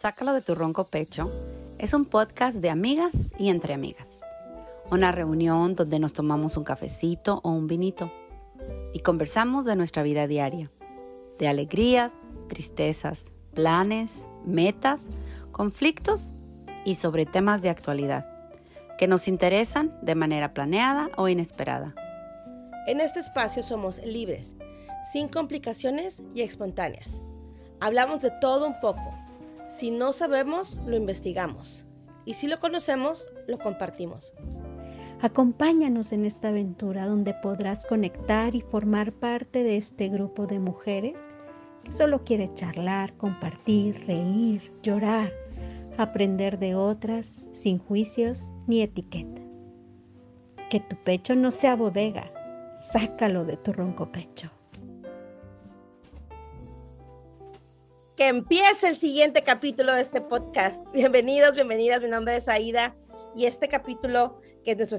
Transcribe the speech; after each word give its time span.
Sácalo 0.00 0.32
de 0.32 0.40
tu 0.40 0.54
ronco 0.54 0.84
pecho 0.84 1.30
es 1.76 1.92
un 1.92 2.06
podcast 2.06 2.56
de 2.56 2.70
amigas 2.70 3.32
y 3.38 3.50
entre 3.50 3.74
amigas. 3.74 4.20
Una 4.90 5.12
reunión 5.12 5.74
donde 5.74 5.98
nos 5.98 6.14
tomamos 6.14 6.56
un 6.56 6.64
cafecito 6.64 7.42
o 7.44 7.50
un 7.50 7.66
vinito 7.66 8.10
y 8.94 9.00
conversamos 9.00 9.66
de 9.66 9.76
nuestra 9.76 10.02
vida 10.02 10.26
diaria, 10.26 10.70
de 11.38 11.48
alegrías, 11.48 12.22
tristezas, 12.48 13.34
planes, 13.52 14.26
metas, 14.46 15.10
conflictos 15.52 16.32
y 16.86 16.94
sobre 16.94 17.26
temas 17.26 17.60
de 17.60 17.68
actualidad 17.68 18.26
que 18.96 19.06
nos 19.06 19.28
interesan 19.28 19.94
de 20.00 20.14
manera 20.14 20.54
planeada 20.54 21.10
o 21.18 21.28
inesperada. 21.28 21.94
En 22.86 23.02
este 23.02 23.20
espacio 23.20 23.62
somos 23.62 23.98
libres, 24.02 24.54
sin 25.12 25.28
complicaciones 25.28 26.22
y 26.34 26.40
espontáneas. 26.40 27.20
Hablamos 27.80 28.22
de 28.22 28.30
todo 28.40 28.66
un 28.66 28.80
poco. 28.80 29.19
Si 29.70 29.92
no 29.92 30.12
sabemos, 30.12 30.76
lo 30.84 30.96
investigamos. 30.96 31.84
Y 32.24 32.34
si 32.34 32.48
lo 32.48 32.58
conocemos, 32.58 33.28
lo 33.46 33.56
compartimos. 33.58 34.32
Acompáñanos 35.22 36.12
en 36.12 36.24
esta 36.24 36.48
aventura 36.48 37.06
donde 37.06 37.34
podrás 37.34 37.86
conectar 37.86 38.56
y 38.56 38.62
formar 38.62 39.12
parte 39.12 39.62
de 39.62 39.76
este 39.76 40.08
grupo 40.08 40.48
de 40.48 40.58
mujeres 40.58 41.20
que 41.84 41.92
solo 41.92 42.24
quiere 42.24 42.52
charlar, 42.52 43.16
compartir, 43.16 44.04
reír, 44.06 44.72
llorar, 44.82 45.32
aprender 45.98 46.58
de 46.58 46.74
otras 46.74 47.40
sin 47.52 47.78
juicios 47.78 48.50
ni 48.66 48.82
etiquetas. 48.82 49.44
Que 50.68 50.80
tu 50.80 50.96
pecho 50.96 51.36
no 51.36 51.52
sea 51.52 51.76
bodega, 51.76 52.32
sácalo 52.92 53.44
de 53.44 53.56
tu 53.56 53.72
ronco 53.72 54.10
pecho. 54.10 54.50
Que 58.20 58.28
empiece 58.28 58.86
el 58.86 58.98
siguiente 58.98 59.42
capítulo 59.42 59.94
de 59.94 60.02
este 60.02 60.20
podcast. 60.20 60.86
Bienvenidos, 60.92 61.54
bienvenidas. 61.54 62.02
Mi 62.02 62.08
nombre 62.10 62.36
es 62.36 62.50
Aida 62.50 62.94
y 63.34 63.46
este 63.46 63.66
capítulo, 63.66 64.42
que 64.62 64.72
es 64.72 64.76
nuestro 64.76 64.98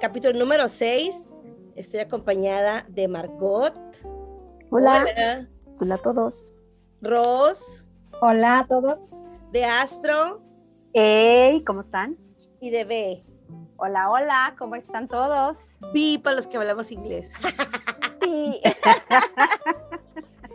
capítulo 0.00 0.36
número 0.36 0.68
6, 0.68 1.30
estoy 1.76 2.00
acompañada 2.00 2.84
de 2.88 3.06
Margot. 3.06 3.72
Hola. 4.70 5.06
Hola, 5.06 5.48
Hola 5.78 5.94
a 5.94 5.98
todos. 5.98 6.54
Ros. 7.00 7.84
Hola 8.20 8.58
a 8.58 8.66
todos. 8.66 8.98
De 9.52 9.64
Astro. 9.64 10.42
Hey, 10.92 11.62
¿cómo 11.64 11.82
están? 11.82 12.18
Y 12.60 12.70
de 12.70 12.84
B. 12.84 13.24
Hola, 13.76 14.10
hola, 14.10 14.56
¿cómo 14.58 14.74
están 14.74 15.06
todos? 15.06 15.78
B 15.94 16.18
para 16.20 16.34
los 16.34 16.48
que 16.48 16.56
hablamos 16.56 16.90
inglés. 16.90 17.32
Sí. 18.24 18.60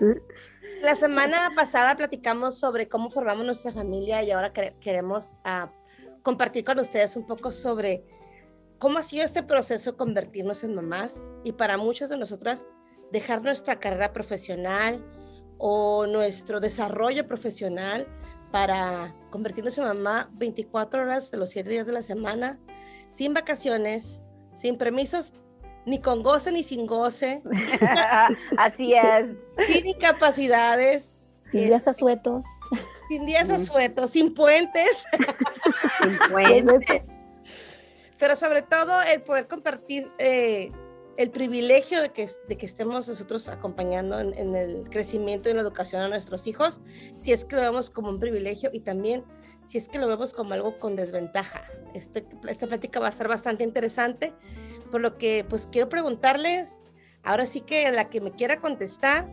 La 0.82 0.96
semana 0.96 1.52
pasada 1.56 1.96
platicamos 1.96 2.58
sobre 2.58 2.88
cómo 2.88 3.12
formamos 3.12 3.46
nuestra 3.46 3.72
familia 3.72 4.24
y 4.24 4.32
ahora 4.32 4.52
queremos 4.52 5.36
uh, 5.46 5.68
compartir 6.24 6.66
con 6.66 6.80
ustedes 6.80 7.16
un 7.16 7.28
poco 7.28 7.52
sobre 7.52 8.04
cómo 8.80 8.98
ha 8.98 9.04
sido 9.04 9.24
este 9.24 9.44
proceso 9.44 9.96
convertirnos 9.96 10.64
en 10.64 10.74
mamás 10.74 11.20
y 11.44 11.52
para 11.52 11.78
muchas 11.78 12.09
de 12.09 12.18
nosotras 12.18 12.66
dejar 13.12 13.44
nuestra 13.44 13.80
carrera 13.80 14.12
profesional 14.12 15.06
o 15.59 16.08
nuestro 16.08 16.59
desarrollo 16.59 17.28
profesional 17.28 18.08
para 18.52 19.16
convertirnos 19.30 19.78
en 19.78 19.84
mamá 19.84 20.32
24 20.34 21.04
horas 21.04 21.30
de 21.30 21.38
los 21.38 21.52
7 21.52 21.70
días 21.70 21.86
de 21.86 21.94
la 21.94 22.02
semana, 22.02 22.59
sin 23.08 23.36
vacaciones, 23.36 24.24
sin 24.56 24.80
permisos, 24.80 25.36
ni 25.86 26.00
con 26.00 26.24
goce 26.24 26.52
ni 26.52 26.64
sin 26.64 26.86
goce. 26.86 27.42
Así 28.58 28.94
es. 28.94 29.30
Sin 29.68 29.88
incapacidades. 29.88 31.18
Sin 31.52 31.66
días 31.66 31.88
asuetos. 31.88 32.46
Sin 33.10 33.26
días 33.26 33.50
asuetos, 33.50 34.12
sin 34.12 34.34
puentes. 34.34 35.06
Sin 36.02 36.18
puentes. 36.32 37.04
Pero 38.18 38.36
sobre 38.36 38.62
todo 38.62 39.02
el 39.02 39.22
poder 39.22 39.48
compartir 39.48 40.12
eh, 40.20 40.72
el 41.18 41.31
privilegio 41.31 42.02
de 42.02 42.09
que, 42.09 42.30
de 42.47 42.58
que 42.58 42.66
estemos 42.66 43.08
nosotros 43.08 43.47
acompañando 43.47 44.20
en, 44.20 44.56
el 44.56 44.90
crecimiento 44.90 45.50
y 45.50 45.52
en 45.52 45.58
la 45.58 45.64
educación 45.64 46.02
a 46.02 46.08
nuestros 46.08 46.47
hijos, 46.47 46.81
si 47.16 47.31
es 47.31 47.46
que 47.46 47.56
lo 47.56 47.62
vemos 47.62 47.90
como 47.90 48.09
un 48.09 48.20
privilegio 48.20 48.70
y 48.74 48.80
también 48.80 49.24
si 49.66 49.78
es 49.78 49.88
que 49.88 50.00
lo 50.00 50.08
vemos 50.08 50.34
como 50.34 50.53
algo 50.53 50.80
con 50.80 50.96
desventaja. 50.96 51.66
Este, 51.94 52.25
esta 52.47 52.68
plática 52.68 53.00
va 53.00 53.08
a 53.08 53.09
estar 53.09 53.28
bastante 53.28 53.64
interesante, 53.64 54.34
por 54.91 55.02
lo 55.02 55.18
que 55.18 55.46
pues 55.50 55.68
quiero 55.72 55.90
preguntarles, 55.90 56.81
ahora 57.24 57.46
sí 57.46 57.62
que 57.62 57.91
la 57.91 58.09
que 58.09 58.22
me 58.22 58.31
quiera 58.31 58.59
contestar, 58.59 59.31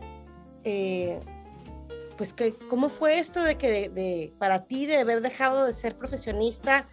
eh, 0.63 1.19
pues 2.17 2.33
que, 2.33 2.53
¿cómo 2.67 2.89
fue 2.89 3.19
esto 3.19 3.41
de 3.41 3.57
que 3.57 3.89
de, 3.89 4.33
para 4.39 4.59
ti 4.59 4.85
de 4.85 4.97
haber 4.97 5.21
dejado 5.21 5.65
de 5.65 5.73
ser 5.73 5.97
profesionista? 5.97 6.87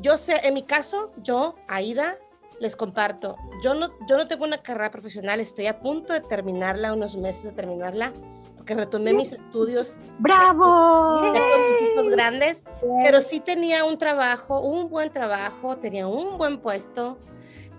Yo 0.00 0.18
sé, 0.18 0.40
en 0.42 0.54
mi 0.54 0.64
caso, 0.64 1.12
yo, 1.18 1.54
Aida, 1.68 2.16
les 2.60 2.76
comparto, 2.76 3.36
yo 3.62 3.74
no, 3.74 3.90
yo 4.08 4.16
no 4.16 4.26
tengo 4.26 4.44
una 4.44 4.62
carrera 4.62 4.90
profesional, 4.90 5.40
estoy 5.40 5.66
a 5.66 5.80
punto 5.80 6.12
de 6.12 6.20
terminarla, 6.20 6.92
unos 6.92 7.16
meses 7.16 7.44
de 7.44 7.52
terminarla, 7.52 8.12
porque 8.56 8.74
retomé 8.74 9.12
mis 9.12 9.32
estudios. 9.32 9.96
¡Bravo! 10.18 11.20
con 11.20 11.32
mis 11.32 11.92
hijos 11.92 12.08
grandes, 12.10 12.64
pero 13.04 13.20
sí 13.20 13.40
tenía 13.40 13.84
un 13.84 13.98
trabajo, 13.98 14.60
un 14.60 14.88
buen 14.88 15.10
trabajo, 15.10 15.76
tenía 15.76 16.06
un 16.06 16.38
buen 16.38 16.58
puesto, 16.58 17.18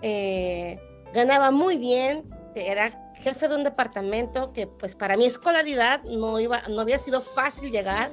eh, 0.08 0.78
ganaba 1.12 1.50
muy 1.50 1.78
bien, 1.78 2.30
era 2.54 3.12
jefe 3.16 3.48
de 3.48 3.56
un 3.56 3.64
departamento 3.64 4.52
que 4.52 4.68
pues 4.68 4.94
para 4.94 5.16
mi 5.16 5.26
escolaridad 5.26 6.04
no, 6.04 6.38
iba, 6.38 6.62
no 6.68 6.80
había 6.80 7.00
sido 7.00 7.20
fácil 7.22 7.72
llegar 7.72 8.12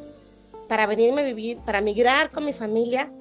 para 0.68 0.88
venirme 0.88 1.22
a 1.22 1.26
vivir, 1.26 1.60
para 1.60 1.82
migrar 1.82 2.32
con 2.32 2.46
mi 2.46 2.52
familia 2.52 3.12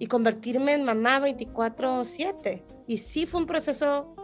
y 0.00 0.08
convertirme 0.08 0.74
en 0.74 0.84
mamá 0.84 1.20
24/7. 1.20 2.64
Y 2.88 2.98
sí 2.98 3.24
fue 3.24 3.38
un 3.38 3.46
proceso 3.46 4.16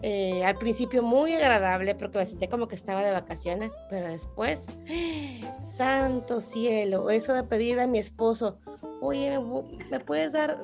eh, 0.00 0.44
al 0.44 0.56
principio 0.56 1.02
muy 1.02 1.34
agradable 1.34 1.96
porque 1.96 2.18
me 2.18 2.26
sentí 2.26 2.46
como 2.46 2.68
que 2.68 2.76
estaba 2.76 3.02
de 3.02 3.12
vacaciones, 3.12 3.72
pero 3.88 4.06
después, 4.06 4.64
santo 5.76 6.40
cielo, 6.40 7.10
eso 7.10 7.34
de 7.34 7.42
pedir 7.42 7.80
a 7.80 7.88
mi 7.88 7.98
esposo, 7.98 8.58
oye, 9.00 9.40
¿me, 9.90 9.98
puedes 9.98 10.34
dar 10.34 10.62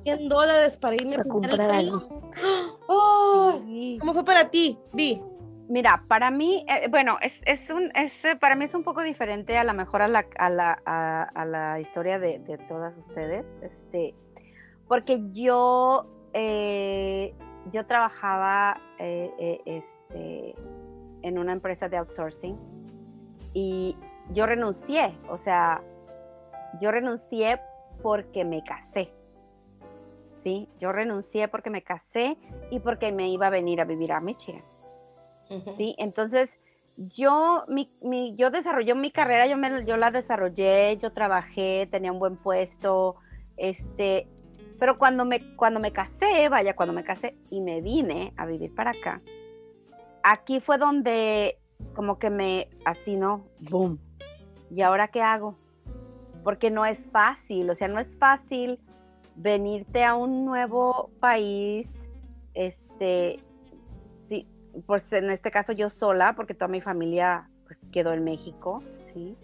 100 0.00 0.28
dólares 0.28 0.78
para 0.78 0.96
irme 0.96 1.16
a 1.16 1.24
comprar 1.24 1.70
algo? 1.70 2.30
¡Oh! 2.88 3.60
¿Cómo 4.00 4.14
fue 4.14 4.24
para 4.24 4.50
ti, 4.50 4.78
Vi? 4.92 5.22
Mira, 5.68 6.04
para 6.06 6.30
mí, 6.30 6.66
eh, 6.68 6.88
bueno, 6.90 7.16
es, 7.22 7.40
es 7.46 7.70
un, 7.70 7.90
es, 7.94 8.24
eh, 8.24 8.36
para 8.36 8.56
mí 8.56 8.66
es 8.66 8.74
un 8.74 8.82
poco 8.82 9.02
diferente 9.02 9.56
a 9.56 9.64
lo 9.64 9.72
mejor 9.72 10.02
a 10.02 10.08
la, 10.08 10.26
a 10.36 10.50
la, 10.50 10.72
a, 10.72 11.44
la 11.46 11.80
historia 11.80 12.18
de, 12.18 12.40
de, 12.40 12.58
todas 12.58 12.94
ustedes, 12.98 13.46
este, 13.62 14.14
porque 14.86 15.22
yo, 15.32 16.06
eh, 16.34 17.34
yo 17.72 17.86
trabajaba 17.86 18.78
este, 18.98 20.54
en 21.22 21.38
una 21.38 21.52
empresa 21.52 21.88
de 21.88 21.96
outsourcing 21.96 22.58
y 23.54 23.96
yo 24.30 24.44
renuncié, 24.44 25.16
o 25.30 25.38
sea, 25.38 25.80
yo 26.80 26.90
renuncié 26.90 27.60
porque 28.02 28.44
me 28.44 28.62
casé. 28.62 29.10
Sí, 30.42 30.68
yo 30.80 30.90
renuncié 30.90 31.46
porque 31.46 31.70
me 31.70 31.82
casé 31.82 32.36
y 32.70 32.80
porque 32.80 33.12
me 33.12 33.28
iba 33.28 33.46
a 33.46 33.50
venir 33.50 33.80
a 33.80 33.84
vivir 33.84 34.12
a 34.12 34.20
Michigan. 34.20 34.64
¿sí? 35.76 35.94
Entonces, 35.98 36.50
yo, 36.96 37.64
mi, 37.68 37.92
mi, 38.00 38.34
yo 38.34 38.50
desarrollé 38.50 38.94
mi 38.94 39.10
carrera, 39.10 39.46
yo, 39.46 39.56
me, 39.56 39.84
yo 39.84 39.96
la 39.96 40.10
desarrollé, 40.10 40.96
yo 40.98 41.12
trabajé, 41.12 41.86
tenía 41.90 42.10
un 42.10 42.18
buen 42.18 42.36
puesto, 42.36 43.16
este, 43.56 44.26
pero 44.78 44.98
cuando 44.98 45.24
me, 45.24 45.54
cuando 45.56 45.78
me 45.78 45.92
casé, 45.92 46.48
vaya, 46.48 46.74
cuando 46.74 46.92
me 46.92 47.04
casé 47.04 47.36
y 47.50 47.60
me 47.60 47.80
vine 47.80 48.32
a 48.36 48.46
vivir 48.46 48.74
para 48.74 48.90
acá, 48.90 49.22
aquí 50.22 50.60
fue 50.60 50.78
donde 50.78 51.58
como 51.94 52.18
que 52.18 52.30
me, 52.30 52.68
así, 52.84 53.16
¿no? 53.16 53.46
Boom. 53.70 53.98
¿Y 54.70 54.82
ahora 54.82 55.08
qué 55.08 55.22
hago? 55.22 55.56
Porque 56.42 56.70
no 56.70 56.84
es 56.86 56.98
fácil, 57.12 57.70
o 57.70 57.74
sea, 57.74 57.88
no 57.88 58.00
es 58.00 58.16
fácil 58.18 58.80
venirte 59.42 60.04
a 60.04 60.14
un 60.14 60.44
nuevo 60.44 61.10
país, 61.20 61.92
este, 62.54 63.40
pues 64.86 65.12
en 65.12 65.30
este 65.30 65.50
caso 65.50 65.72
yo 65.72 65.90
sola, 65.90 66.34
porque 66.34 66.54
toda 66.54 66.68
mi 66.68 66.80
familia 66.80 67.50
pues 67.64 67.88
quedó 67.90 68.12
en 68.12 68.24
México, 68.24 68.82
¿sí? 69.12 69.36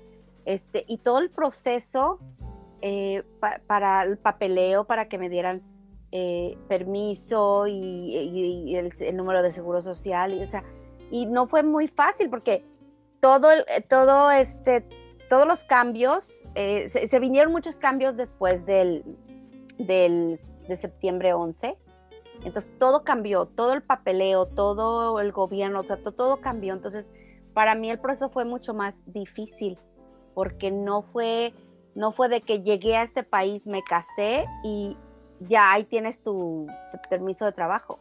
Este, 0.45 0.85
y 0.89 0.99
todo 0.99 1.19
el 1.19 1.31
proceso 1.31 2.19
eh, 2.81 3.23
para 3.67 4.03
el 4.05 4.17
papeleo, 4.17 4.85
para 4.85 5.09
que 5.09 5.19
me 5.19 5.29
dieran 5.29 5.63
eh, 6.13 6.57
permiso 6.69 7.67
y, 7.67 8.75
el, 8.77 9.17
número 9.17 9.43
de 9.43 9.53
seguro 9.53 9.83
social, 9.83 10.33
y, 10.33 10.43
o 10.43 10.47
sea, 10.47 10.65
y 11.11 11.27
no 11.27 11.47
fue 11.47 11.63
muy 11.63 11.89
fácil 11.89 12.31
porque 12.31 12.65
todo, 13.21 13.51
el, 13.51 13.65
todo 13.89 14.31
este, 14.31 14.87
todos 15.29 15.47
los 15.47 15.65
cambios, 15.65 16.49
eh, 16.55 16.89
se, 16.89 17.21
vinieron 17.21 17.53
muchos 17.53 17.79
cambios 17.79 18.17
después 18.17 18.65
del, 18.65 19.05
del, 19.79 20.39
de 20.69 20.77
septiembre 20.77 21.33
11, 21.33 21.77
entonces 22.45 22.73
todo 22.79 23.05
cambió, 23.05 23.47
todo 23.47 23.73
el 23.73 23.83
papeleo, 23.83 24.47
todo 24.47 25.21
el 25.21 25.33
gobierno, 25.33 25.81
o 25.81 25.83
sea, 25.83 25.97
todo, 25.97 26.41
cambió. 26.41 26.73
Entonces, 26.73 27.09
para 27.53 27.75
mí 27.75 27.91
el 27.91 27.99
proceso 27.99 28.29
fue 28.29 28.45
mucho 28.45 28.75
más 28.75 29.01
difícil 29.07 29.79
porque 30.35 30.71
no 30.71 31.03
fue, 31.03 31.53
no 31.95 32.13
fue 32.13 32.29
de 32.29 32.41
que 32.41 32.63
llegué 32.63 32.97
a 32.97 33.03
este 33.03 33.25
país, 33.25 33.67
me 33.67 33.83
casé 33.83 34.47
y 34.63 34.97
ya 35.41 35.73
ahí 35.73 35.85
tienes 35.85 36.23
tu 36.23 36.67
permiso 37.11 37.45
de 37.45 37.53
trabajo. 37.53 38.01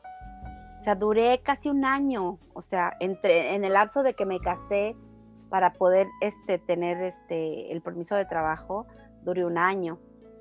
O 0.80 0.84
sea, 0.84 0.94
duré 0.94 1.42
casi 1.42 1.70
un 1.70 1.84
año, 1.84 2.38
o 2.54 2.62
sea, 2.62 2.96
entre, 3.00 3.56
en 3.56 3.66
el 3.66 3.74
lapso 3.74 4.04
de 4.04 4.14
que 4.14 4.28
me 4.28 4.40
casé 4.40 4.96
para 5.50 5.74
poder 5.74 6.08
este, 6.22 6.60
tener 6.60 7.02
este, 7.02 7.72
el 7.72 7.82
permiso 7.82 8.16
de 8.16 8.26
trabajo, 8.26 8.86
duré 9.24 9.44
un 9.44 9.58
año. 9.58 9.98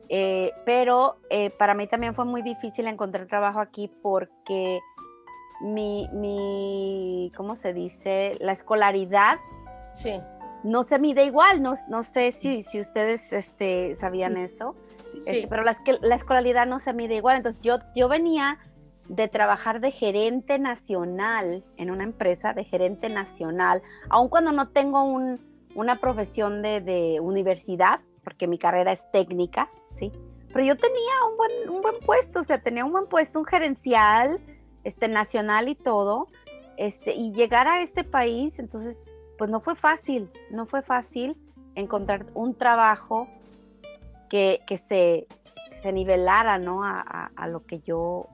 Eh, 0.09 0.53
pero 0.65 1.17
eh, 1.31 1.51
para 1.51 1.75
mí 1.75 1.87
también 1.87 2.15
fue 2.15 2.25
muy 2.25 2.43
difícil 2.43 2.87
encontrar 2.87 3.27
trabajo 3.27 3.59
aquí 3.61 3.91
porque 4.03 4.81
mi, 5.61 6.09
mi 6.13 7.33
¿cómo 7.37 7.57
se 7.57 7.73
dice? 7.73 8.33
La 8.41 8.53
escolaridad 8.53 9.39
Sí. 9.95 10.21
no 10.63 10.85
se 10.85 10.99
mide 10.99 11.25
igual. 11.25 11.63
No, 11.63 11.75
no 11.89 12.03
sé 12.03 12.31
si, 12.33 12.63
si 12.63 12.81
ustedes 12.81 13.33
este, 13.33 13.97
sabían 13.97 14.37
eso. 14.37 14.75
Este, 15.15 15.41
Sí. 15.43 15.47
pero 15.49 15.63
la, 15.65 15.77
la 16.03 16.15
escolaridad 16.15 16.67
no 16.67 16.79
se 16.79 16.93
mide 16.93 17.17
igual. 17.17 17.37
Entonces 17.39 17.63
yo, 17.63 17.79
yo 17.95 18.09
venía 18.09 18.59
de 19.09 19.29
trabajar 19.29 19.81
de 19.81 19.93
gerente 19.93 20.59
nacional 20.59 21.65
en 21.77 21.91
una 21.91 22.05
empresa 22.05 22.53
de 22.53 22.65
gerente 22.65 23.09
nacional, 23.09 23.81
aun 24.11 24.29
cuando 24.29 24.51
no 24.53 24.69
tengo 24.69 25.05
un- 25.05 25.39
una 25.77 25.97
profesión 25.97 26.61
de, 26.61 26.81
de 26.81 27.21
universidad, 27.21 28.01
porque 28.25 28.47
mi 28.49 28.59
carrera 28.59 28.91
es 28.93 29.09
técnica, 29.13 29.71
¿sí? 29.99 30.13
Pero 30.53 30.65
yo 30.65 30.77
tenía 30.77 31.13
un 31.31 31.37
buen, 31.37 31.71
un 31.71 31.83
buen 31.83 31.99
puesto, 32.05 32.41
o 32.41 32.45
sea, 32.45 32.63
tenía 32.63 32.85
un 32.85 32.93
buen 32.93 33.07
puesto, 33.07 33.39
un 33.39 33.45
gerencial 33.45 34.41
este, 34.85 35.09
nacional 35.09 35.69
y 35.69 35.75
todo, 35.75 36.29
este, 36.77 37.15
y 37.15 37.33
llegar 37.33 37.67
a 37.69 37.83
este 37.83 38.05
país, 38.05 38.59
entonces, 38.59 38.97
pues 39.39 39.51
no 39.51 39.61
fue 39.61 39.75
fácil, 39.75 40.31
no 40.51 40.67
fue 40.67 40.83
fácil 40.83 41.37
encontrar 41.75 42.25
un 42.35 42.55
trabajo 42.55 43.29
que, 44.31 44.63
que 44.67 44.79
se, 44.79 45.27
que 45.71 45.81
se 45.83 45.93
nivelara, 45.93 46.59
¿no? 46.59 46.85
A, 46.85 47.01
a- 47.01 47.31
a 47.37 47.49
lo 47.49 47.65
que 47.67 47.81
yo, 47.81 48.27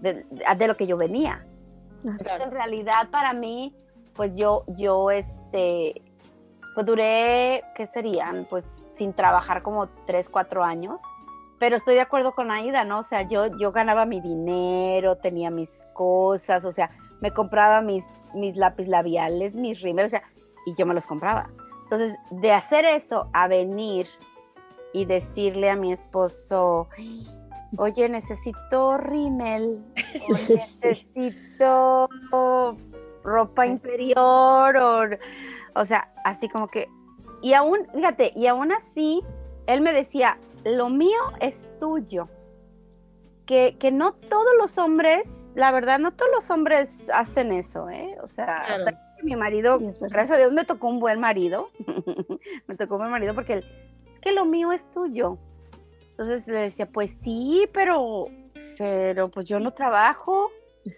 de, 0.00 0.24
de 0.56 0.66
lo 0.66 0.76
que 0.76 0.86
yo 0.86 0.96
venía. 0.96 1.44
En 2.04 2.50
realidad 2.50 3.08
para 3.10 3.32
mí, 3.34 3.74
pues 4.14 4.36
yo, 4.36 4.64
yo, 4.76 5.10
este, 5.10 6.02
pues 6.74 6.86
duré, 6.86 7.62
¿qué 7.74 7.86
serían? 7.92 8.46
Pues 8.50 8.77
sin 8.98 9.14
trabajar 9.14 9.62
como 9.62 9.88
tres, 10.06 10.28
cuatro 10.28 10.64
años. 10.64 11.00
Pero 11.58 11.76
estoy 11.76 11.94
de 11.94 12.02
acuerdo 12.02 12.32
con 12.32 12.50
Aida, 12.50 12.84
¿no? 12.84 13.00
O 13.00 13.04
sea, 13.04 13.22
yo, 13.22 13.46
yo 13.58 13.72
ganaba 13.72 14.04
mi 14.04 14.20
dinero, 14.20 15.16
tenía 15.16 15.50
mis 15.50 15.70
cosas, 15.94 16.64
o 16.64 16.72
sea, 16.72 16.90
me 17.20 17.32
compraba 17.32 17.80
mis, 17.80 18.04
mis 18.34 18.56
lápiz 18.56 18.86
labiales, 18.86 19.54
mis 19.54 19.80
rímel, 19.80 20.06
o 20.06 20.08
sea, 20.08 20.22
y 20.66 20.74
yo 20.74 20.86
me 20.86 20.94
los 20.94 21.06
compraba. 21.06 21.50
Entonces, 21.84 22.14
de 22.30 22.52
hacer 22.52 22.84
eso 22.84 23.28
a 23.32 23.48
venir 23.48 24.06
y 24.92 25.04
decirle 25.04 25.70
a 25.70 25.76
mi 25.76 25.92
esposo, 25.92 26.88
oye, 27.76 28.08
necesito 28.08 28.98
rímel, 28.98 29.84
necesito 30.48 32.08
ropa 33.24 33.66
interior, 33.66 34.76
o, 34.76 35.00
o 35.74 35.84
sea, 35.84 36.12
así 36.24 36.48
como 36.48 36.68
que, 36.68 36.88
y 37.42 37.52
aún, 37.54 37.86
fíjate, 37.94 38.32
y 38.36 38.46
aún 38.46 38.72
así, 38.72 39.22
él 39.66 39.80
me 39.80 39.92
decía, 39.92 40.38
lo 40.64 40.88
mío 40.88 41.18
es 41.40 41.68
tuyo. 41.78 42.28
Que, 43.46 43.76
que 43.78 43.90
no 43.90 44.12
todos 44.12 44.52
los 44.58 44.76
hombres, 44.76 45.52
la 45.54 45.72
verdad, 45.72 45.98
no 45.98 46.12
todos 46.12 46.30
los 46.34 46.50
hombres 46.50 47.08
hacen 47.14 47.50
eso, 47.52 47.88
¿eh? 47.88 48.18
O 48.22 48.28
sea, 48.28 48.62
Claro. 48.66 48.84
hasta 48.84 48.92
que 49.16 49.22
mi 49.22 49.36
marido, 49.36 49.78
gracias 49.78 50.32
a 50.32 50.36
Dios, 50.36 50.52
me 50.52 50.66
tocó 50.66 50.88
un 50.88 51.00
buen 51.00 51.18
marido. 51.18 51.70
me 52.66 52.74
tocó 52.76 52.96
un 52.96 53.00
buen 53.00 53.10
marido 53.10 53.34
porque 53.34 53.54
él, 53.54 53.64
es 54.12 54.20
que 54.20 54.32
lo 54.32 54.44
mío 54.44 54.70
es 54.72 54.90
tuyo. 54.90 55.38
Entonces 56.10 56.46
le 56.46 56.60
decía, 56.60 56.86
pues 56.90 57.10
sí, 57.22 57.66
pero, 57.72 58.26
pero 58.76 59.30
pues 59.30 59.46
yo 59.46 59.58
no 59.60 59.72
trabajo. 59.72 60.50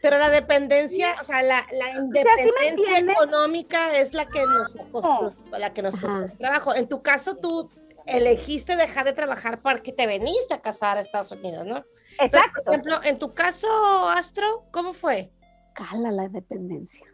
Pero 0.02 0.18
la 0.18 0.30
dependencia, 0.30 1.16
o 1.20 1.24
sea, 1.24 1.42
la, 1.42 1.66
la 1.72 1.86
¿sí 1.92 1.98
me 1.98 2.04
independencia 2.04 2.68
entiendes? 2.68 3.16
económica 3.16 3.96
es 3.96 4.14
la 4.14 4.26
que 4.26 4.44
nos 4.46 4.76
costó, 4.92 5.34
la 5.58 5.72
que 5.72 5.82
nos 5.82 5.92
costó 5.96 6.24
el 6.24 6.38
trabajo. 6.38 6.74
En 6.74 6.88
tu 6.88 7.02
caso, 7.02 7.36
tú 7.36 7.70
elegiste 8.06 8.76
dejar 8.76 9.04
de 9.04 9.12
trabajar 9.12 9.60
porque 9.62 9.92
te 9.92 10.06
veniste 10.06 10.54
a 10.54 10.60
casar 10.60 10.96
a 10.96 11.00
Estados 11.00 11.30
Unidos, 11.32 11.64
¿no? 11.66 11.84
Pero, 12.18 12.24
Exacto. 12.26 12.62
por 12.64 12.74
ejemplo, 12.74 13.00
en 13.04 13.18
tu 13.18 13.32
caso, 13.34 13.68
Astro, 14.10 14.64
¿cómo 14.70 14.92
fue? 14.92 15.32
Cala 15.74 16.10
la 16.12 16.28
dependencia. 16.28 17.06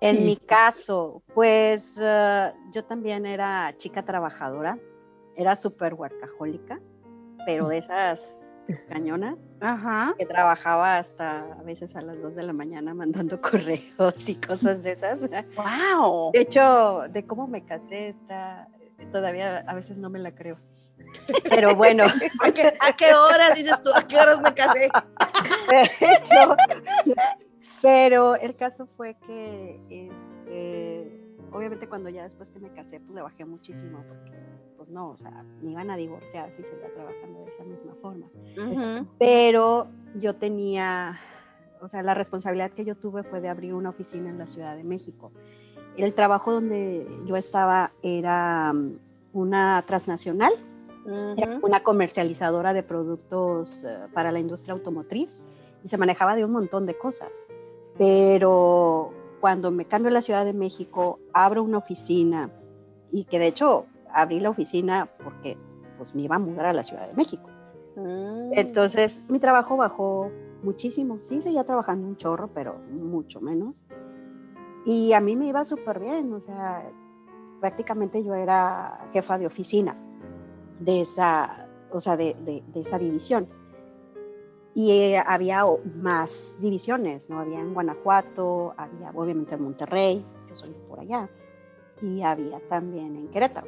En 0.00 0.16
Sí. 0.18 0.22
mi 0.24 0.36
caso, 0.36 1.22
pues 1.34 1.98
eh, 2.02 2.52
yo 2.72 2.84
también 2.84 3.26
era 3.26 3.74
chica 3.76 4.04
trabajadora, 4.04 4.78
era 5.36 5.54
súper 5.56 5.94
workahólica, 5.94 6.80
pero 7.46 7.66
de 7.68 7.78
esas 7.78 8.36
cañonas 8.88 9.36
Ajá. 9.60 10.14
que 10.18 10.26
trabajaba 10.26 10.98
hasta 10.98 11.52
a 11.52 11.62
veces 11.62 11.96
a 11.96 12.02
las 12.02 12.20
2 12.20 12.34
de 12.34 12.42
la 12.42 12.52
mañana 12.52 12.94
mandando 12.94 13.40
correos 13.42 14.28
y 14.28 14.34
cosas 14.34 14.82
de 14.82 14.92
esas. 14.92 15.20
Wow. 15.20 16.32
De 16.32 16.40
hecho, 16.40 17.02
de 17.10 17.26
cómo 17.26 17.46
me 17.46 17.64
casé 17.64 18.08
está, 18.08 18.68
todavía 19.12 19.58
a 19.58 19.74
veces 19.74 19.98
no 19.98 20.10
me 20.10 20.18
la 20.18 20.34
creo. 20.34 20.58
Pero 21.48 21.74
bueno, 21.74 22.04
¿A 22.44 22.52
qué, 22.52 22.72
a 22.80 22.92
qué 22.96 23.14
horas 23.14 23.56
dices 23.56 23.80
tú? 23.82 23.90
¿A 23.94 24.06
qué 24.06 24.16
horas 24.16 24.40
me 24.40 24.54
casé? 24.54 24.88
de 26.00 26.12
hecho, 26.14 26.56
pero 27.82 28.36
el 28.36 28.56
caso 28.56 28.86
fue 28.86 29.16
que, 29.26 29.80
este, 29.88 31.20
obviamente 31.52 31.88
cuando 31.88 32.10
ya 32.10 32.22
después 32.24 32.50
que 32.50 32.60
me 32.60 32.72
casé, 32.72 33.00
pues 33.00 33.14
le 33.14 33.22
bajé 33.22 33.44
muchísimo 33.44 34.04
porque, 34.06 34.32
pues 34.80 34.88
no, 34.88 35.10
o 35.10 35.16
sea, 35.18 35.44
me 35.60 35.72
iban 35.72 35.90
a 35.90 35.96
divorciar 35.98 36.50
si 36.52 36.62
seguía 36.62 36.90
trabajando 36.94 37.40
de 37.40 37.50
esa 37.50 37.64
misma 37.64 37.94
forma. 38.00 38.30
Pero 39.18 39.88
yo 40.14 40.36
tenía, 40.36 41.20
o 41.82 41.88
sea, 41.88 42.02
la 42.02 42.14
responsabilidad 42.14 42.70
que 42.70 42.86
yo 42.86 42.94
tuve 42.94 43.22
fue 43.22 43.42
de 43.42 43.50
abrir 43.50 43.74
una 43.74 43.90
oficina 43.90 44.30
en 44.30 44.38
la 44.38 44.46
Ciudad 44.46 44.74
de 44.76 44.82
México. 44.82 45.32
El 45.98 46.14
trabajo 46.14 46.50
donde 46.50 47.06
yo 47.26 47.36
estaba 47.36 47.92
era 48.02 48.72
mm, 48.72 48.98
una 49.34 49.84
transnacional, 49.86 50.54
era 51.36 51.58
una 51.60 51.82
comercializadora 51.82 52.72
de 52.72 52.82
productos 52.82 53.84
eh, 53.84 53.98
para 54.14 54.32
la 54.32 54.38
industria 54.38 54.72
automotriz 54.72 55.42
y 55.84 55.88
se 55.88 55.98
manejaba 55.98 56.36
de 56.36 56.46
un 56.46 56.52
montón 56.52 56.86
de 56.86 56.96
cosas. 56.96 57.44
Pero 57.98 59.12
cuando 59.40 59.70
me 59.70 59.84
cambio 59.84 60.08
a 60.08 60.14
la 60.14 60.22
Ciudad 60.22 60.46
de 60.46 60.54
México, 60.54 61.18
abro 61.34 61.62
una 61.62 61.76
oficina 61.76 62.50
y 63.12 63.24
que 63.24 63.38
de 63.38 63.48
hecho 63.48 63.84
abrí 64.14 64.40
la 64.40 64.50
oficina 64.50 65.08
porque 65.22 65.56
pues 65.96 66.14
me 66.14 66.22
iba 66.22 66.36
a 66.36 66.38
mudar 66.38 66.66
a 66.66 66.72
la 66.72 66.82
Ciudad 66.82 67.06
de 67.08 67.14
México. 67.14 67.48
Mm. 67.96 68.52
Entonces 68.54 69.22
mi 69.28 69.38
trabajo 69.38 69.76
bajó 69.76 70.30
muchísimo. 70.62 71.18
Sí, 71.22 71.42
seguía 71.42 71.64
trabajando 71.64 72.06
un 72.06 72.16
chorro, 72.16 72.48
pero 72.54 72.76
mucho 72.90 73.40
menos. 73.40 73.74
Y 74.86 75.12
a 75.12 75.20
mí 75.20 75.36
me 75.36 75.46
iba 75.46 75.62
súper 75.64 75.98
bien, 76.00 76.32
o 76.32 76.40
sea, 76.40 76.90
prácticamente 77.60 78.24
yo 78.24 78.34
era 78.34 79.06
jefa 79.12 79.36
de 79.38 79.46
oficina 79.46 79.94
de 80.78 81.02
esa, 81.02 81.68
o 81.92 82.00
sea, 82.00 82.16
de, 82.16 82.34
de- 82.44 82.62
de 82.66 82.80
esa 82.80 82.98
división. 82.98 83.46
Y 84.74 84.92
eh, 84.92 85.18
había 85.26 85.64
más 85.96 86.56
divisiones, 86.60 87.28
¿no? 87.28 87.40
Había 87.40 87.58
en 87.60 87.74
Guanajuato, 87.74 88.72
había 88.76 89.10
obviamente 89.14 89.54
en 89.56 89.62
Monterrey, 89.64 90.24
yo 90.48 90.56
soy 90.56 90.70
por 90.88 91.00
allá, 91.00 91.28
y 92.00 92.22
había 92.22 92.60
también 92.68 93.16
en 93.16 93.28
Querétaro. 93.28 93.66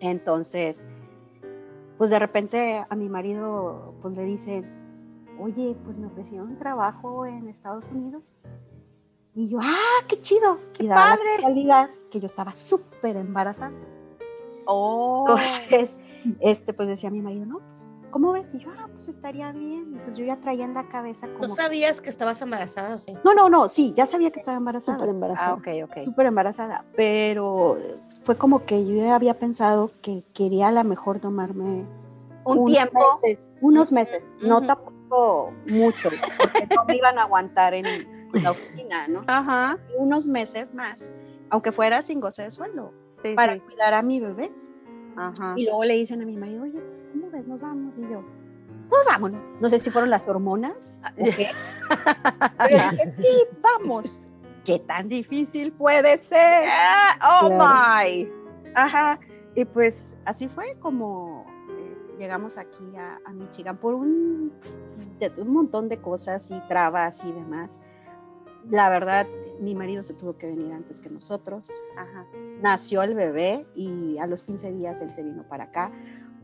Entonces, 0.00 0.82
pues 1.98 2.10
de 2.10 2.18
repente 2.18 2.84
a 2.88 2.96
mi 2.96 3.08
marido 3.08 3.94
pues 4.02 4.16
le 4.16 4.24
dice, 4.24 4.64
oye, 5.38 5.76
pues 5.84 5.96
me 5.96 6.06
ofrecieron 6.06 6.58
trabajo 6.58 7.26
en 7.26 7.48
Estados 7.48 7.84
Unidos. 7.92 8.24
Y 9.34 9.48
yo, 9.48 9.58
ah, 9.62 10.04
qué 10.08 10.20
chido. 10.20 10.58
y 10.78 10.88
daba 10.88 11.16
padre! 11.16 11.24
la 11.24 11.36
casualidad 11.36 11.90
que 12.10 12.20
yo 12.20 12.26
estaba 12.26 12.52
súper 12.52 13.16
embarazada. 13.16 13.72
Oh. 14.66 15.26
Entonces, 15.28 15.96
este, 16.40 16.72
pues 16.72 16.88
decía 16.88 17.10
mi 17.10 17.22
marido, 17.22 17.46
no, 17.46 17.58
pues, 17.58 17.86
¿cómo 18.10 18.32
ves? 18.32 18.52
Y 18.54 18.58
yo, 18.58 18.70
ah, 18.78 18.88
pues 18.92 19.08
estaría 19.08 19.52
bien. 19.52 19.92
Entonces 19.92 20.16
yo 20.16 20.24
ya 20.24 20.36
traía 20.40 20.64
en 20.64 20.74
la 20.74 20.88
cabeza 20.88 21.26
¿No 21.26 21.38
como... 21.38 21.54
sabías 21.54 22.00
que 22.00 22.10
estabas 22.10 22.40
embarazada 22.42 22.94
o 22.94 22.98
sí? 22.98 23.16
No, 23.24 23.34
no, 23.34 23.48
no, 23.48 23.68
sí, 23.68 23.92
ya 23.96 24.06
sabía 24.06 24.30
que 24.30 24.40
estaba 24.40 24.56
embarazada. 24.56 24.98
Súper 24.98 25.10
embarazada. 25.10 25.50
Ah, 25.50 25.54
ok, 25.54 25.68
ok. 25.84 26.04
súper 26.04 26.26
embarazada, 26.26 26.84
pero 26.96 27.78
fue 28.22 28.36
como 28.36 28.64
que 28.64 28.84
yo 28.86 29.12
había 29.12 29.38
pensado 29.38 29.90
que 30.02 30.24
quería 30.34 30.68
a 30.68 30.72
lo 30.72 30.84
mejor 30.84 31.20
tomarme 31.20 31.84
Un 32.44 32.58
unos 32.58 32.66
tiempo. 32.70 33.00
meses, 33.22 33.50
unos 33.60 33.92
meses, 33.92 34.30
no 34.42 34.60
tampoco 34.62 35.52
mucho, 35.66 36.10
porque 36.38 36.68
no 36.74 36.84
me 36.84 36.96
iban 36.96 37.18
a 37.18 37.22
aguantar 37.22 37.74
en 37.74 37.84
la 38.32 38.50
oficina, 38.52 39.08
¿no? 39.08 39.24
Ajá. 39.26 39.78
Unos 39.98 40.26
meses 40.26 40.72
más, 40.74 41.10
aunque 41.50 41.72
fuera 41.72 42.02
sin 42.02 42.20
goce 42.20 42.42
de 42.44 42.50
sueldo, 42.50 42.92
Sí, 43.22 43.34
para 43.34 43.54
sí. 43.54 43.60
cuidar 43.60 43.92
a 43.94 44.02
mi 44.02 44.20
bebé. 44.20 44.50
Ajá. 45.16 45.54
Y 45.56 45.64
luego 45.64 45.84
le 45.84 45.94
dicen 45.94 46.22
a 46.22 46.24
mi 46.24 46.36
marido, 46.36 46.62
oye, 46.62 46.80
pues, 46.80 47.04
¿cómo 47.12 47.28
ves? 47.30 47.46
Nos 47.46 47.60
vamos. 47.60 47.98
Y 47.98 48.02
yo, 48.02 48.22
pues 48.88 49.02
vámonos. 49.06 49.42
No 49.60 49.68
sé 49.68 49.78
si 49.78 49.90
fueron 49.90 50.08
las 50.08 50.26
hormonas 50.28 50.98
o 51.18 51.24
qué. 51.24 51.50
Pero 52.58 52.90
dije, 52.92 53.06
sí, 53.10 53.28
vamos. 53.60 54.28
¿Qué 54.64 54.78
tan 54.78 55.08
difícil 55.08 55.72
puede 55.72 56.18
ser? 56.18 56.68
Oh 57.22 57.48
Claro. 57.48 58.04
my. 58.04 58.28
Ajá. 58.74 59.18
Y 59.54 59.64
pues 59.64 60.16
así 60.24 60.48
fue 60.48 60.76
como 60.78 61.46
eh, 61.70 61.96
llegamos 62.18 62.56
aquí 62.58 62.94
a, 62.96 63.18
a 63.24 63.32
Michigan 63.32 63.76
por 63.78 63.94
un, 63.94 64.52
de- 65.18 65.32
un 65.38 65.52
montón 65.52 65.88
de 65.88 65.98
cosas 65.98 66.50
y 66.50 66.60
trabas 66.68 67.24
y 67.24 67.32
demás. 67.32 67.80
La 68.68 68.88
verdad, 68.90 69.26
mi 69.60 69.74
marido 69.74 70.02
se 70.02 70.14
tuvo 70.14 70.36
que 70.36 70.46
venir 70.46 70.72
antes 70.72 71.00
que 71.00 71.08
nosotros. 71.10 71.70
Ajá. 71.96 72.26
Nació 72.60 73.02
el 73.02 73.14
bebé 73.14 73.66
y 73.74 74.18
a 74.18 74.26
los 74.26 74.42
15 74.42 74.70
días 74.72 75.00
él 75.00 75.10
se 75.10 75.22
vino 75.22 75.42
para 75.48 75.64
acá. 75.64 75.90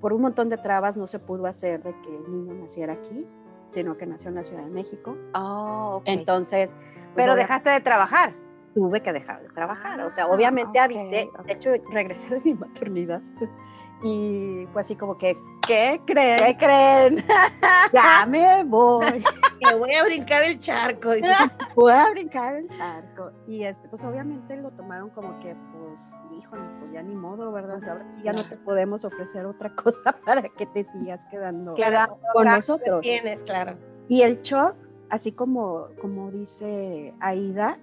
Por 0.00 0.12
un 0.12 0.22
montón 0.22 0.48
de 0.48 0.56
trabas 0.58 0.96
no 0.96 1.06
se 1.06 1.18
pudo 1.18 1.46
hacer 1.46 1.82
de 1.82 1.94
que 2.00 2.16
el 2.16 2.30
niño 2.30 2.54
naciera 2.54 2.94
aquí, 2.94 3.26
sino 3.68 3.96
que 3.96 4.06
nació 4.06 4.28
en 4.30 4.36
la 4.36 4.44
Ciudad 4.44 4.62
de 4.62 4.70
México. 4.70 5.16
Oh, 5.34 5.96
ok. 5.98 6.02
Entonces, 6.06 6.76
pues, 6.76 7.08
Pero 7.16 7.32
obvia- 7.32 7.42
dejaste 7.42 7.70
de 7.70 7.80
trabajar. 7.80 8.34
tuve 8.74 9.02
que 9.02 9.12
dejar 9.12 9.42
de 9.42 9.48
trabajar. 9.48 10.00
O 10.02 10.10
sea, 10.10 10.24
Ah, 10.24 10.28
obviamente 10.28 10.78
ok, 10.78 10.84
avisé. 10.84 11.28
De 11.46 11.52
hecho, 11.52 11.70
regresé 11.90 12.34
de 12.34 12.40
mi 12.44 12.54
maternidad 12.54 13.22
y 14.02 14.66
fue 14.70 14.82
así 14.82 14.96
como 14.96 15.16
que, 15.16 15.36
¿qué 15.66 16.00
creen? 16.06 16.38
¿Qué 16.38 16.56
creen? 16.56 17.24
Ya 17.92 18.26
me 18.26 18.64
voy. 18.64 19.22
Me 19.64 19.74
voy 19.76 19.94
a 19.94 20.04
brincar 20.04 20.42
el 20.42 20.58
charco. 20.58 21.12
dice. 21.12 21.28
voy 21.74 21.92
a 21.92 22.10
brincar 22.10 22.56
el 22.56 22.68
charco. 22.70 23.30
Y 23.46 23.64
este, 23.64 23.88
pues 23.88 24.04
obviamente 24.04 24.56
lo 24.56 24.70
tomaron 24.72 25.10
como 25.10 25.38
que, 25.40 25.54
pues, 25.72 26.14
híjole, 26.38 26.62
pues 26.80 26.92
ya 26.92 27.02
ni 27.02 27.14
modo, 27.14 27.52
¿verdad? 27.52 27.80
Ya 28.22 28.32
no 28.32 28.42
te 28.42 28.56
podemos 28.56 29.04
ofrecer 29.04 29.46
otra 29.46 29.74
cosa 29.74 30.16
para 30.24 30.42
que 30.48 30.66
te 30.66 30.84
sigas 30.84 31.24
quedando 31.26 31.74
Claro. 31.74 32.18
con 32.32 32.46
nosotros. 32.46 33.00
Tienes, 33.02 33.42
claro. 33.44 33.76
Y 34.08 34.22
el 34.22 34.42
shock, 34.42 34.74
así 35.10 35.32
como, 35.32 35.88
como 36.00 36.30
dice 36.30 37.14
Aida, 37.20 37.78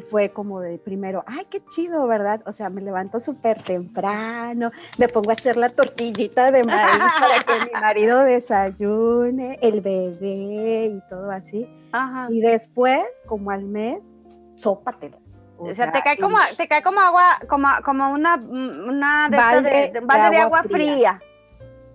fue 0.00 0.30
como 0.30 0.60
de 0.60 0.78
primero, 0.78 1.22
ay, 1.26 1.46
qué 1.50 1.62
chido, 1.66 2.06
¿verdad? 2.06 2.40
O 2.46 2.52
sea, 2.52 2.70
me 2.70 2.80
levanto 2.80 3.20
súper 3.20 3.62
temprano, 3.62 4.70
me 4.98 5.08
pongo 5.08 5.30
a 5.30 5.34
hacer 5.34 5.56
la 5.56 5.68
tortillita 5.68 6.50
de 6.50 6.64
maíz 6.64 6.98
para 7.20 7.38
que 7.40 7.66
mi 7.66 7.80
marido 7.80 8.24
desayune, 8.24 9.58
el 9.60 9.80
bebé 9.80 10.86
y 10.96 11.00
todo 11.08 11.30
así. 11.30 11.68
Ajá. 11.92 12.28
Y 12.30 12.40
después, 12.40 13.04
como 13.26 13.50
al 13.50 13.64
mes, 13.64 14.10
sópatelas. 14.56 15.50
O 15.58 15.72
sea, 15.74 15.92
te 15.92 16.02
cae 16.02 16.16
como, 16.18 16.38
te 16.56 16.66
cae 16.66 16.82
como 16.82 17.00
agua, 17.00 17.38
como, 17.48 17.68
como 17.84 18.10
una, 18.12 18.34
una 18.36 19.28
de, 19.30 19.36
Balde 19.36 19.70
de, 19.70 19.76
de- 19.76 19.88
de 19.92 20.00
balde 20.00 20.30
de 20.30 20.36
agua 20.38 20.58
agua 20.60 20.62
fría. 20.70 20.94
fría. 20.94 21.22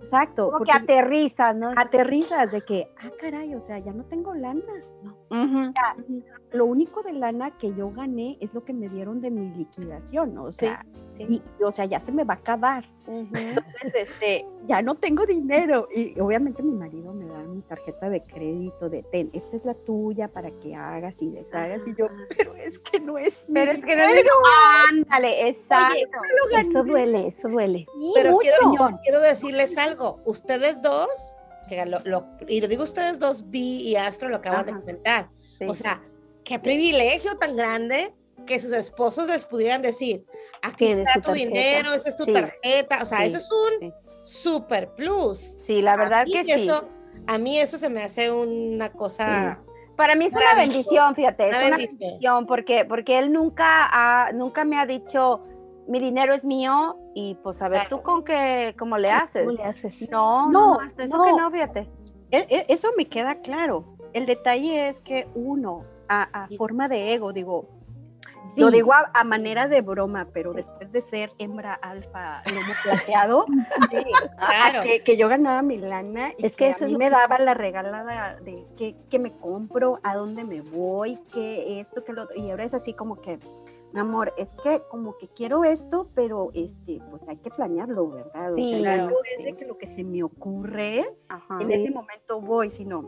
Exacto. 0.00 0.50
Como 0.52 0.64
que 0.64 0.72
aterriza, 0.72 1.52
¿no? 1.52 1.72
aterrizas 1.76 2.50
de 2.52 2.62
que, 2.62 2.90
ah, 3.02 3.10
caray, 3.20 3.54
o 3.54 3.60
sea, 3.60 3.78
ya 3.78 3.92
no 3.92 4.04
tengo 4.04 4.32
lana. 4.34 4.62
Lo 6.52 6.64
único 6.64 7.02
de 7.02 7.12
lana 7.12 7.56
que 7.58 7.74
yo 7.74 7.90
gané 7.90 8.38
es 8.40 8.54
lo 8.54 8.64
que 8.64 8.72
me 8.72 8.88
dieron 8.88 9.20
de 9.20 9.30
mi 9.30 9.50
liquidación, 9.54 10.34
¿no? 10.34 10.44
o 10.44 10.52
sea, 10.52 10.84
y, 11.18 11.42
o 11.62 11.70
sea, 11.70 11.84
ya 11.84 12.00
se 12.00 12.12
me 12.12 12.24
va 12.24 12.34
a 12.34 12.36
acabar. 12.36 12.84
Entonces, 13.06 13.94
este, 13.94 14.46
ya 14.66 14.82
no 14.82 14.94
tengo 14.94 15.26
dinero. 15.26 15.88
Y 15.94 16.18
obviamente 16.20 16.62
mi 16.62 16.72
marido 16.72 17.12
me 17.12 17.26
da 17.26 17.42
mi 17.42 17.62
tarjeta 17.62 18.08
de 18.08 18.22
crédito 18.24 18.88
de, 18.88 19.02
ten, 19.02 19.30
esta 19.32 19.56
es 19.56 19.64
la 19.64 19.74
tuya 19.74 20.28
para 20.28 20.50
que 20.50 20.74
hagas 20.74 21.20
y 21.22 21.30
deshagas. 21.30 21.86
Y 21.86 21.94
yo, 21.94 22.06
pero 22.36 22.54
es 22.54 22.78
que 22.78 23.00
no 23.00 23.18
es 23.18 23.48
mi 23.48 23.54
Pero 23.54 23.72
es 23.72 23.84
que 23.84 23.96
no 23.96 24.02
es 24.02 24.08
dinero". 24.08 24.34
Ándale, 24.90 25.48
exacto. 25.48 25.94
Oye, 25.96 26.06
lo 26.10 26.56
gané. 26.56 26.68
Eso 26.68 26.84
duele, 26.84 27.26
eso 27.26 27.48
duele. 27.48 27.86
Sí, 27.98 28.12
Pero 28.14 28.32
mucho. 28.32 28.50
quiero, 28.70 28.98
quiero 29.02 29.20
decirles 29.20 29.76
algo. 29.76 30.20
Ustedes 30.24 30.80
dos, 30.82 31.36
que 31.68 31.84
lo, 31.86 32.00
lo- 32.04 32.26
y 32.48 32.60
lo 32.60 32.66
digo 32.68 32.82
ustedes 32.82 33.18
dos, 33.18 33.48
Vi 33.50 33.82
y 33.88 33.96
Astro, 33.96 34.28
lo 34.28 34.36
acaban 34.36 34.64
de 34.66 34.72
Ajá. 34.72 34.80
comentar. 34.80 35.28
Sí. 35.58 35.64
O 35.68 35.74
sea, 35.74 36.02
qué 36.44 36.58
privilegio 36.58 37.36
tan 37.36 37.54
grande 37.54 38.14
que 38.46 38.58
sus 38.58 38.72
esposos 38.72 39.28
les 39.28 39.44
pudieran 39.44 39.82
decir, 39.82 40.24
aquí 40.62 40.86
está 40.86 41.14
tu 41.14 41.20
tarjeta. 41.20 41.32
dinero, 41.48 41.92
esa 41.92 42.08
es 42.08 42.16
tu 42.16 42.24
Sí. 42.24 42.32
tarjeta. 42.32 42.98
O 43.02 43.06
sea, 43.06 43.18
Sí, 43.18 43.24
eso 43.24 43.36
es 43.36 43.50
un 43.52 43.80
sí. 43.80 43.92
super 44.22 44.88
plus. 44.94 45.58
Sí, 45.62 45.82
la 45.82 45.96
verdad 45.96 46.24
que 46.24 46.42
sí. 46.44 46.50
eso- 46.52 46.88
A 47.26 47.36
mí 47.36 47.58
eso 47.58 47.76
se 47.76 47.90
me 47.90 48.02
hace 48.02 48.30
una 48.30 48.90
cosa... 48.90 49.58
Para 49.96 50.14
mí 50.14 50.26
es 50.26 50.32
una 50.32 50.54
bendición, 50.54 51.14
fíjate, 51.14 51.48
Una 51.48 51.56
es 51.58 51.66
una 51.66 51.76
bendición. 51.76 51.98
bendición 51.98 52.46
porque, 52.46 52.84
porque 52.86 53.18
él 53.18 53.32
nunca, 53.32 53.88
ha- 53.90 54.32
nunca 54.32 54.64
me 54.64 54.78
ha 54.78 54.86
dicho, 54.86 55.42
mi 55.88 55.98
dinero 56.00 56.34
es 56.34 56.44
mío 56.44 56.96
y 57.14 57.34
pues 57.42 57.60
a 57.62 57.68
ver 57.68 57.80
Claro. 57.80 57.96
tú 57.96 58.02
con 58.02 58.24
qué, 58.24 58.74
cómo 58.78 58.98
le 58.98 59.10
haces. 59.10 59.46
¿Cómo 59.46 59.56
le 59.56 59.64
haces? 59.64 60.10
No, 60.10 60.50
No, 60.50 60.74
no, 60.76 60.80
hasta 60.80 61.04
eso 61.04 61.16
no. 61.16 61.24
que 61.24 61.32
no, 61.32 61.50
fíjate. 61.50 61.88
E- 62.30 62.46
e- 62.50 62.66
Eso 62.68 62.90
me 62.96 63.06
queda 63.06 63.36
claro. 63.40 63.84
El 64.12 64.26
detalle 64.26 64.88
es 64.88 65.00
que 65.00 65.28
uno, 65.34 65.84
a, 66.08 66.44
a 66.44 66.48
Sí. 66.48 66.56
forma 66.56 66.88
de 66.88 67.12
ego, 67.14 67.32
digo, 67.32 67.68
Sí. 68.54 68.60
lo 68.60 68.70
digo 68.70 68.92
a, 68.94 69.10
a 69.12 69.24
manera 69.24 69.68
de 69.68 69.82
broma, 69.82 70.28
pero 70.32 70.52
después 70.54 70.90
de 70.92 71.00
ser 71.00 71.32
hembra 71.38 71.74
alfa 71.74 72.42
lomo 72.46 72.72
plateado, 72.82 73.44
Claro. 74.38 74.82
que, 74.82 75.02
que 75.02 75.16
yo 75.16 75.28
ganaba 75.28 75.60
mi 75.62 75.76
lana 75.76 76.32
y 76.38 76.46
Es 76.46 76.56
que 76.56 76.66
que, 76.66 76.70
eso 76.70 76.84
a 76.84 76.86
es 76.86 76.92
mí 76.92 76.92
lo 76.94 76.98
me 76.98 77.04
que- 77.06 77.10
daba 77.10 77.38
la 77.38 77.54
regalada 77.54 78.36
de 78.40 78.66
qué, 79.10 79.18
me 79.18 79.32
compro, 79.32 80.00
a 80.02 80.14
dónde 80.16 80.44
me 80.44 80.60
voy, 80.62 81.18
qué 81.32 81.80
esto, 81.80 82.04
qué 82.04 82.12
lo 82.12 82.22
otro. 82.24 82.36
Y 82.36 82.50
ahora 82.50 82.64
es 82.64 82.74
así 82.74 82.94
como 82.94 83.20
que, 83.20 83.38
amor, 83.98 84.32
es 84.36 84.54
que 84.62 84.82
como 84.90 85.16
que 85.18 85.28
quiero 85.28 85.64
esto, 85.64 86.08
pero 86.14 86.50
este, 86.54 87.00
pues 87.10 87.28
hay 87.28 87.36
que 87.36 87.50
planearlo, 87.50 88.08
¿verdad? 88.10 88.52
O 88.52 88.56
sea, 88.56 88.64
Sí, 88.64 88.72
no 88.76 88.82
claro. 88.82 89.16
es 89.38 89.44
de 89.44 89.56
que 89.56 89.64
lo 89.66 89.76
que 89.78 89.86
se 89.86 90.04
me 90.04 90.22
ocurre, 90.22 91.04
Ajá. 91.28 91.58
en 91.62 91.70
ese 91.70 91.90
momento 91.90 92.40
voy, 92.40 92.70
sino 92.70 93.04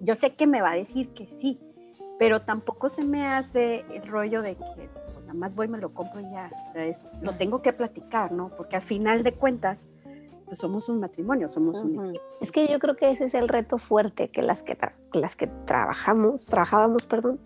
yo 0.00 0.14
sé 0.14 0.34
que 0.34 0.46
me 0.46 0.60
va 0.62 0.72
a 0.72 0.76
decir 0.76 1.14
que 1.14 1.26
sí, 1.26 1.60
pero 2.18 2.40
tampoco 2.42 2.88
se 2.88 3.04
me 3.04 3.26
hace 3.26 3.84
el 3.92 4.06
rollo 4.06 4.42
de 4.42 4.54
que 4.56 4.88
pues, 5.14 5.20
nada 5.26 5.34
más 5.34 5.54
voy, 5.54 5.68
me 5.68 5.78
lo 5.78 5.92
compro 5.94 6.20
y 6.20 6.30
ya. 6.30 6.50
O 6.68 6.72
sea, 6.72 6.84
es, 6.86 7.04
lo 7.22 7.36
tengo 7.36 7.62
que 7.62 7.72
platicar, 7.72 8.32
¿no? 8.32 8.50
Porque 8.56 8.76
al 8.76 8.82
final 8.82 9.22
de 9.22 9.32
cuentas, 9.32 9.86
pues 10.46 10.58
somos 10.58 10.88
un 10.88 11.00
matrimonio, 11.00 11.48
somos 11.48 11.82
un 11.82 11.96
Ujú. 11.98 12.08
equipo. 12.10 12.24
Es 12.40 12.52
que 12.52 12.68
yo 12.68 12.78
creo 12.78 12.94
que 12.96 13.10
ese 13.10 13.24
es 13.24 13.34
el 13.34 13.48
reto 13.48 13.78
fuerte 13.78 14.28
que 14.30 14.42
las 14.42 14.62
que, 14.62 14.78
tra- 14.78 14.94
que 15.12 15.18
las 15.18 15.34
que 15.34 15.46
trabajamos, 15.66 16.46
trabajábamos, 16.46 17.04
perdón, 17.06 17.40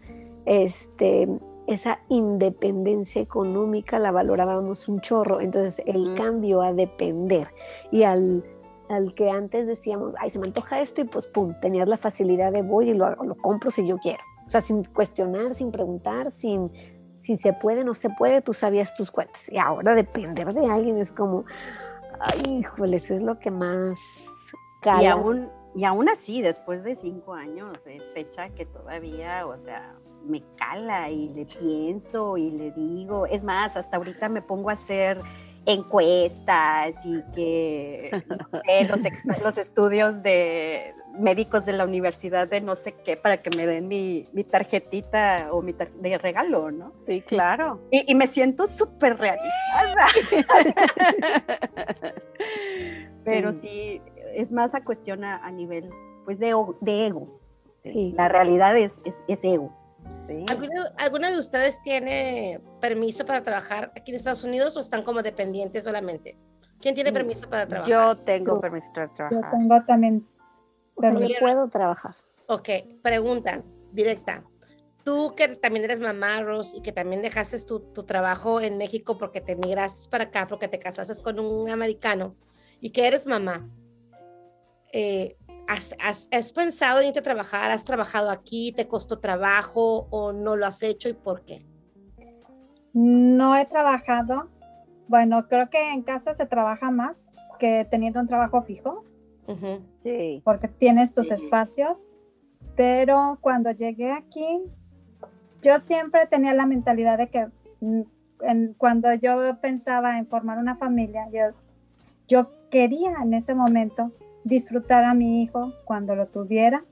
este, 0.44 1.28
esa 1.74 2.00
independencia 2.08 3.20
económica 3.20 3.98
la 3.98 4.10
valorábamos 4.10 4.88
un 4.88 5.00
chorro. 5.00 5.40
Entonces, 5.40 5.82
el 5.86 6.14
cambio 6.14 6.62
a 6.62 6.72
depender 6.72 7.48
y 7.90 8.02
al, 8.02 8.44
al 8.88 9.14
que 9.14 9.30
antes 9.30 9.66
decíamos, 9.66 10.14
ay, 10.18 10.30
se 10.30 10.38
me 10.38 10.46
antoja 10.46 10.80
esto 10.80 11.00
y 11.00 11.04
pues 11.04 11.26
pum, 11.26 11.54
tenías 11.60 11.88
la 11.88 11.96
facilidad 11.96 12.52
de 12.52 12.62
voy 12.62 12.90
y 12.90 12.94
lo, 12.94 13.10
lo 13.10 13.34
compro 13.36 13.70
si 13.70 13.86
yo 13.86 13.98
quiero. 13.98 14.22
O 14.46 14.50
sea, 14.50 14.60
sin 14.60 14.84
cuestionar, 14.84 15.54
sin 15.54 15.70
preguntar, 15.70 16.32
sin 16.32 16.72
si 17.20 17.36
se 17.36 17.52
puede, 17.52 17.84
no 17.84 17.94
se 17.94 18.10
puede, 18.10 18.40
tú 18.40 18.52
sabías 18.52 18.94
tus 18.94 19.10
cuentas. 19.10 19.48
Y 19.50 19.58
ahora 19.58 19.94
depender 19.94 20.52
de 20.54 20.66
alguien 20.66 20.96
es 20.96 21.12
como, 21.12 21.44
ay, 22.18 22.58
híjole, 22.60 22.96
eso 22.96 23.14
es 23.14 23.22
lo 23.22 23.38
que 23.38 23.50
más 23.50 23.98
Y 24.52 24.80
cala. 24.80 25.12
aún, 25.12 25.50
y 25.74 25.84
aún 25.84 26.08
así, 26.08 26.42
después 26.42 26.82
de 26.82 26.96
cinco 26.96 27.34
años, 27.34 27.78
es 27.86 28.10
fecha 28.12 28.48
que 28.48 28.66
todavía, 28.66 29.46
o 29.46 29.56
sea, 29.58 29.94
me 30.26 30.42
cala 30.56 31.10
y 31.10 31.28
le 31.30 31.46
pienso 31.46 32.36
y 32.36 32.50
le 32.50 32.70
digo. 32.72 33.26
Es 33.26 33.42
más, 33.42 33.76
hasta 33.76 33.96
ahorita 33.96 34.28
me 34.28 34.42
pongo 34.42 34.70
a 34.70 34.74
hacer 34.74 35.18
encuestas 35.66 37.04
y 37.04 37.22
que 37.34 38.10
no 38.88 38.96
sé, 38.96 39.10
los, 39.42 39.58
estudios 39.58 40.22
de 40.22 40.94
médicos 41.18 41.66
de 41.66 41.72
la 41.72 41.84
universidad 41.84 42.48
de 42.48 42.60
no 42.60 42.76
sé 42.76 42.92
qué 43.04 43.16
para 43.16 43.42
que 43.42 43.50
me 43.56 43.66
den 43.66 43.88
mi, 43.88 44.26
mi 44.32 44.44
tarjetita 44.44 45.48
o 45.52 45.62
mi 45.62 45.72
tar- 45.72 45.92
de 45.92 46.18
regalo, 46.18 46.70
¿no? 46.70 46.92
Sí, 47.06 47.20
claro. 47.22 47.80
Y, 47.90 48.10
y 48.10 48.14
me 48.14 48.26
siento 48.26 48.66
súper 48.66 49.18
realizada. 49.18 50.06
Pero 53.24 53.52
sí, 53.52 54.00
es 54.34 54.52
más 54.52 54.74
a 54.74 54.82
cuestión 54.82 55.24
a, 55.24 55.44
a 55.44 55.50
nivel 55.50 55.90
pues 56.24 56.38
de, 56.38 56.54
de 56.80 57.06
ego. 57.06 57.40
Sí. 57.82 58.12
La 58.16 58.28
realidad 58.28 58.76
es, 58.76 59.00
es, 59.04 59.24
es 59.28 59.42
ego. 59.44 59.79
Sí. 60.28 60.44
¿Alguna, 60.48 60.84
alguna 60.98 61.30
de 61.30 61.38
ustedes 61.38 61.80
tiene 61.82 62.60
permiso 62.80 63.24
para 63.26 63.42
trabajar 63.42 63.92
aquí 63.96 64.12
en 64.12 64.16
Estados 64.16 64.44
Unidos 64.44 64.76
o 64.76 64.80
están 64.80 65.02
como 65.02 65.22
dependientes 65.22 65.84
solamente? 65.84 66.36
¿Quién 66.80 66.94
tiene 66.94 67.10
Mm, 67.10 67.14
permiso 67.14 67.48
para 67.50 67.66
trabajar? 67.66 67.90
Yo 67.90 68.16
tengo 68.24 68.54
Yo- 68.54 68.60
permiso 68.60 68.88
para 68.94 69.08
Yo 69.08 69.14
trabajar. 69.14 69.50
tengo 69.50 69.84
también 69.84 70.20
yo 70.96 71.00
permiso. 71.02 71.40
puedo 71.40 71.68
trabajar. 71.68 72.14
Ok, 72.46 72.68
pregunta 73.02 73.62
directa. 73.92 74.44
Tú 75.04 75.34
que 75.36 75.48
también 75.48 75.84
eres 75.84 75.98
mamá, 75.98 76.40
Rose, 76.42 76.76
y 76.76 76.82
que 76.82 76.92
también 76.92 77.22
dejaste 77.22 77.58
tu, 77.64 77.80
tu 77.80 78.04
trabajo 78.04 78.60
en 78.60 78.76
México 78.78 79.18
porque 79.18 79.40
te 79.40 79.56
migraste 79.56 80.08
para 80.10 80.24
acá, 80.24 80.46
porque 80.46 80.68
te 80.68 80.78
casaste 80.78 81.20
con 81.22 81.40
un 81.40 81.70
americano 81.70 82.36
y 82.80 82.90
que 82.90 83.06
eres 83.06 83.26
mamá, 83.26 83.68
eh, 84.92 85.36
¿has, 85.70 85.94
has- 86.04 86.28
has 86.32 86.52
pensado 86.52 87.00
en 87.00 87.08
irte 87.08 87.20
a 87.20 87.22
trabajar? 87.22 87.70
¿Has 87.70 87.84
trabajado 87.84 88.30
aquí? 88.30 88.72
¿Te 88.72 88.86
costó 88.88 89.18
trabajo 89.20 90.06
o 90.10 90.32
no 90.32 90.56
lo 90.56 90.66
has 90.66 90.82
hecho 90.82 91.08
y 91.08 91.14
por 91.14 91.44
qué? 91.44 91.64
No 92.92 93.56
he 93.56 93.64
trabajado. 93.66 94.48
Bueno, 95.08 95.48
creo 95.48 95.70
que 95.70 95.90
en 95.92 96.02
casa 96.02 96.34
se 96.34 96.46
trabaja 96.46 96.90
más 96.90 97.26
que 97.58 97.86
teniendo 97.90 98.20
un 98.20 98.26
trabajo 98.28 98.62
fijo, 98.62 99.04
Ujú. 99.46 99.80
Sí. 100.02 100.42
porque 100.44 100.68
tienes 100.68 101.12
tus 101.14 101.28
Sí. 101.28 101.34
espacios. 101.34 102.10
Pero 102.76 103.38
cuando 103.40 103.70
llegué 103.70 104.12
aquí, 104.12 104.62
yo 105.62 105.78
siempre 105.78 106.26
tenía 106.26 106.54
la 106.54 106.66
mentalidad 106.66 107.18
de 107.18 107.28
que 107.28 107.46
mm, 107.80 108.02
en- 108.42 108.74
cuando 108.74 109.12
yo 109.14 109.58
pensaba 109.60 110.18
en 110.18 110.26
formar 110.26 110.58
una 110.58 110.76
familia, 110.76 111.28
yo, 111.32 111.54
yo 112.28 112.50
quería 112.70 113.12
en 113.22 113.34
ese 113.34 113.54
momento 113.54 114.12
disfrutar 114.44 115.04
a 115.04 115.14
mi 115.14 115.42
hijo 115.42 115.72
cuando 115.84 116.14
lo 116.16 116.26
tuviera. 116.26 116.84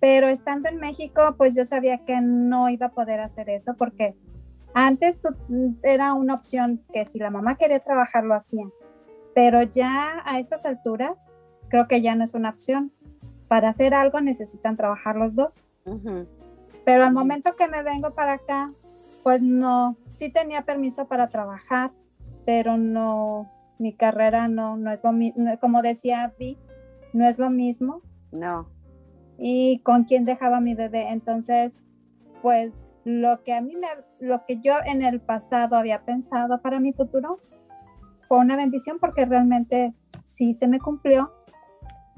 Pero 0.00 0.28
estando 0.28 0.68
en 0.68 0.78
México, 0.78 1.34
pues 1.38 1.54
yo 1.54 1.64
sabía 1.64 1.98
que 1.98 2.20
no 2.20 2.68
iba 2.68 2.86
a 2.86 2.92
poder 2.92 3.20
hacer 3.20 3.48
eso 3.48 3.74
porque 3.74 4.16
antes 4.74 5.20
tú- 5.20 5.36
era 5.82 6.12
una 6.14 6.34
opción 6.34 6.82
que 6.92 7.06
si 7.06 7.18
la 7.18 7.30
mamá 7.30 7.56
quería 7.56 7.78
trabajar 7.78 8.24
lo 8.24 8.34
hacía. 8.34 8.66
Pero 9.34 9.62
ya 9.62 10.16
a 10.24 10.38
estas 10.40 10.66
alturas, 10.66 11.36
creo 11.68 11.86
que 11.88 12.02
ya 12.02 12.14
no 12.14 12.24
es 12.24 12.34
una 12.34 12.50
opción. 12.50 12.92
Para 13.48 13.68
hacer 13.68 13.94
algo 13.94 14.20
necesitan 14.20 14.76
trabajar 14.76 15.16
los 15.16 15.36
dos. 15.36 15.70
Pero 16.84 17.04
al 17.04 17.12
momento 17.12 17.54
que 17.54 17.68
me 17.68 17.82
vengo 17.82 18.10
para 18.12 18.32
acá, 18.34 18.72
pues 19.22 19.40
no, 19.40 19.96
sí 20.14 20.30
tenía 20.30 20.62
permiso 20.62 21.06
para 21.06 21.28
trabajar, 21.28 21.92
pero 22.44 22.76
no, 22.76 23.48
mi 23.82 23.92
carrera 23.92 24.46
no, 24.46 24.76
no 24.76 24.92
es 24.92 25.02
lo 25.02 25.12
mismo, 25.12 25.58
como 25.60 25.82
decía 25.82 26.32
Vi, 26.38 26.56
no 27.12 27.26
es 27.26 27.38
lo 27.38 27.50
mismo. 27.50 28.00
No. 28.30 28.68
Y 29.38 29.80
con 29.80 30.04
quién 30.04 30.24
dejaba 30.24 30.60
mi 30.60 30.74
bebé. 30.74 31.08
Entonces, 31.10 31.86
pues 32.40 32.78
lo 33.04 33.42
que 33.42 33.54
a 33.54 33.60
mí 33.60 33.74
me, 33.74 33.88
lo 34.20 34.46
que 34.46 34.60
yo 34.60 34.74
en 34.86 35.02
el 35.02 35.20
pasado 35.20 35.76
había 35.76 36.04
pensado 36.04 36.62
para 36.62 36.78
mi 36.78 36.92
futuro 36.92 37.40
fue 38.20 38.38
una 38.38 38.56
bendición 38.56 38.98
porque 39.00 39.26
realmente 39.26 39.94
sí 40.24 40.54
se 40.54 40.68
me 40.68 40.78
cumplió. 40.78 41.32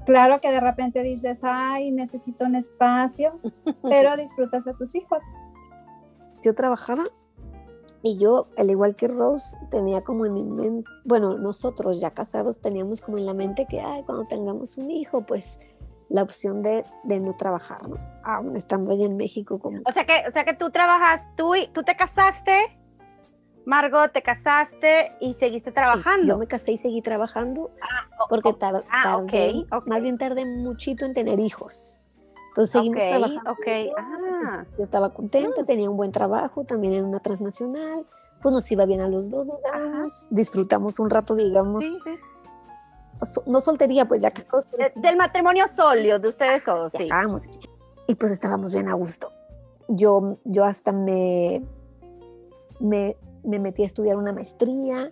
Claro 0.05 0.43
que 0.43 0.51
de 0.51 0.61
repente 0.61 1.03
dices, 1.03 1.41
ay, 1.43 1.91
necesito 1.91 2.45
un 2.45 2.57
espacio, 2.57 3.41
pero 3.83 4.17
disfrutas 4.19 4.69
a 4.69 4.75
tus 4.75 4.95
hijos. 4.95 5.23
yo 6.43 6.55
trabajaba 6.55 7.05
y 8.05 8.19
yo, 8.19 8.47
al 8.59 8.71
igual 8.71 8.95
que 8.95 9.09
Rose, 9.09 9.57
tenía 9.71 10.03
como 10.05 10.27
en 10.27 10.35
mi 10.35 10.45
mente, 10.45 10.89
bueno, 11.05 11.39
nosotros 11.39 12.01
ya 12.01 12.11
casados 12.13 12.61
teníamos 12.61 13.01
como 13.01 13.17
en 13.19 13.25
la 13.27 13.35
mente 13.35 13.67
que, 13.69 13.81
ay, 13.81 14.03
cuando 14.05 14.27
tengamos 14.27 14.77
un 14.79 14.91
hijo, 14.91 15.23
pues 15.23 15.59
la 16.11 16.23
opción 16.23 16.63
de, 16.63 16.85
de 17.05 17.19
no 17.19 17.33
trabajar, 17.35 17.89
¿no? 17.89 17.97
Aún 18.23 18.57
estando 18.57 18.93
allá 18.93 19.07
en 19.07 19.17
México 19.17 19.59
como... 19.59 19.81
O 19.89 19.91
sea 19.93 20.05
que, 20.05 20.23
o 20.29 20.33
sea 20.33 20.45
que 20.45 20.53
tú 20.55 20.69
trabajas, 20.71 21.27
tú, 21.35 21.55
y- 21.55 21.67
tú 21.69 21.83
te 21.83 21.97
casaste, 21.97 22.79
Margot, 23.65 24.13
te 24.13 24.23
casaste 24.23 25.13
y 25.21 25.33
seguiste 25.35 25.73
trabajando. 25.73 26.27
Yo 26.27 26.39
me 26.39 26.47
casé 26.47 26.73
y 26.73 26.77
seguí 26.77 27.01
trabajando 27.01 27.71
o- 28.21 28.29
porque 28.29 28.53
tar- 28.53 28.85
ah, 28.91 29.25
tardé, 29.27 29.65
ok. 29.73 29.87
más 29.87 30.03
bien 30.03 30.19
tardé 30.19 30.45
muchito 30.45 31.07
en 31.07 31.15
tener 31.15 31.41
hijos. 31.41 32.03
Entonces 32.57 32.71
seguimos 32.71 33.03
Ok, 33.03 33.09
trabajando. 33.09 33.51
ah. 33.99 34.65
Yo 34.79 34.85
estaba 34.85 35.13
contenta, 35.13 35.65
tenía 35.65 35.91
un 35.91 35.97
buen 35.97 36.13
trabajo, 36.13 36.63
también 36.65 36.95
en 36.95 37.05
una 37.05 37.19
transnacional, 37.19 38.07
pues 38.41 38.53
nos 38.53 38.71
iba 38.71 38.85
bien 38.87 39.01
a 39.01 39.09
los 39.09 39.29
dos, 39.29 39.49
digamos, 39.49 40.29
disfrutamos 40.31 41.01
un 41.01 41.11
rato, 41.11 41.35
digamos, 41.35 41.83
Sí, 41.83 41.99
sí. 42.05 42.11
so- 43.23 43.43
no 43.47 43.61
soltería, 43.61 44.07
pues 44.07 44.21
ya 44.21 44.31
pero 44.33 44.61
De- 44.79 44.93
del 45.01 45.17
matrimonio 45.17 45.65
sóleo 45.67 46.21
de 46.21 46.29
ustedes 46.29 46.63
todos, 46.63 46.93
sí. 46.93 47.09
y 48.07 48.15
pues 48.15 48.31
estábamos 48.31 48.73
bien 48.73 48.89
a 48.89 48.95
gusto. 48.95 49.33
Yo, 49.89 50.39
yo 50.45 50.65
hasta 50.65 50.93
me, 50.93 51.65
me, 52.79 53.17
me 53.43 53.59
metí 53.59 53.83
a 53.83 53.87
estudiar 53.87 54.17
una 54.17 54.33
maestría, 54.33 55.11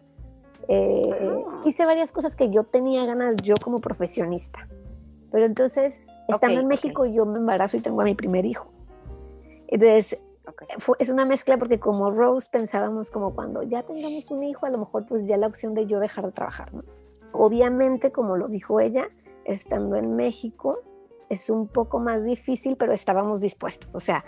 eh, 0.69 1.11
Ah. 1.49 1.61
hice 1.65 1.85
varias 1.87 2.13
cosas 2.13 2.37
que 2.37 2.51
yo 2.51 2.63
tenía 2.65 3.05
ganas 3.05 3.35
yo 3.43 3.55
como 3.65 3.79
profesionista. 3.79 4.69
Pero 5.33 5.47
entonces, 5.47 6.07
estando 6.29 6.59
Ok, 6.59 6.63
en. 6.63 6.69
México, 6.69 7.07
yo 7.07 7.27
me 7.27 7.39
embarazo 7.39 7.77
y 7.77 7.81
tengo 7.81 8.01
a 8.03 8.05
mi 8.05 8.15
primer 8.15 8.45
hijo. 8.45 8.71
Entonces, 9.69 10.19
Ok. 10.47 10.65
fue- 10.79 10.97
es 10.99 11.09
una 11.09 11.25
mezcla 11.25 11.57
porque 11.57 11.81
como 11.81 12.11
Rose 12.11 12.49
pensábamos 12.53 13.11
como 13.11 13.35
cuando 13.35 13.63
ya 13.63 13.83
tengamos 13.85 14.31
un 14.31 14.43
hijo, 14.43 14.67
a 14.67 14.71
lo 14.71 14.79
mejor 14.79 15.07
pues 15.07 15.25
ya 15.27 15.37
la 15.39 15.47
opción 15.47 15.73
de 15.75 15.87
yo 15.87 15.99
dejar 16.01 16.27
de 16.27 16.33
trabajar, 16.33 16.75
¿no? 16.75 16.83
Obviamente, 17.33 18.13
como 18.13 18.37
lo 18.37 18.49
dijo 18.49 18.79
ella, 18.81 19.09
estando 19.45 19.97
en 19.97 20.15
México 20.17 20.79
es 21.31 21.49
un 21.49 21.67
poco 21.67 21.99
más 21.99 22.23
difícil, 22.25 22.77
pero 22.77 22.93
estábamos 22.93 23.41
dispuestos. 23.41 23.95
O 23.95 24.01
sea, 24.01 24.23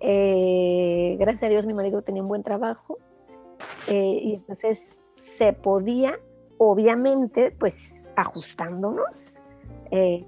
eh, 0.00 1.16
gracias 1.18 1.42
a 1.42 1.48
Dios 1.48 1.66
mi 1.66 1.74
marido 1.74 2.00
tenía 2.02 2.22
un 2.22 2.28
buen 2.28 2.42
trabajo 2.42 2.96
eh, 3.88 4.18
y 4.22 4.34
entonces 4.36 4.92
se 5.36 5.52
podía, 5.52 6.18
obviamente, 6.58 7.50
pues 7.50 8.08
ajustándonos. 8.16 9.40
eh, 9.90 10.24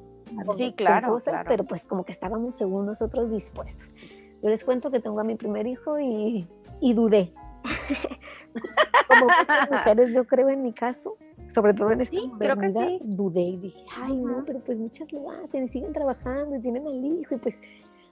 Sí, 0.57 0.73
claro, 0.73 1.09
cosas, 1.09 1.35
claro. 1.35 1.49
pero 1.49 1.64
pues 1.64 1.85
como 1.85 2.05
que 2.05 2.12
estábamos 2.12 2.57
según 2.57 2.87
nosotros 2.87 3.31
dispuestos. 3.31 3.95
Yo 4.43 4.51
les 4.51 4.64
cuento 4.64 4.91
que 4.91 5.01
tengo 5.01 5.21
a 5.21 5.25
mi 5.25 5.35
primer 5.35 5.67
hijo 5.67 5.99
y, 5.99 6.49
y 6.81 6.95
dudé. 6.95 7.33
como 9.09 9.27
muchas 9.27 9.71
mujeres, 9.71 10.14
yo 10.14 10.25
creo 10.25 10.49
en 10.49 10.62
mi 10.62 10.73
caso, 10.73 11.17
sobre 11.53 11.75
todo 11.75 11.91
en 11.93 12.03
esta 12.03 12.17
Sí, 12.17 12.31
creo 12.38 12.57
que 12.57 12.69
sí. 12.71 13.01
dudé 13.05 13.41
y 13.41 13.57
dije, 13.57 13.85
ay 13.97 14.17
no, 14.17 14.45
pero 14.47 14.61
pues 14.61 14.79
muchas 14.79 15.12
lo 15.12 15.31
hacen 15.31 15.64
y 15.64 15.69
siguen 15.69 15.93
trabajando 15.93 16.57
y 16.57 16.61
tienen 16.61 16.87
al 16.87 17.05
hijo 17.05 17.35
y 17.35 17.38
pues, 17.38 17.61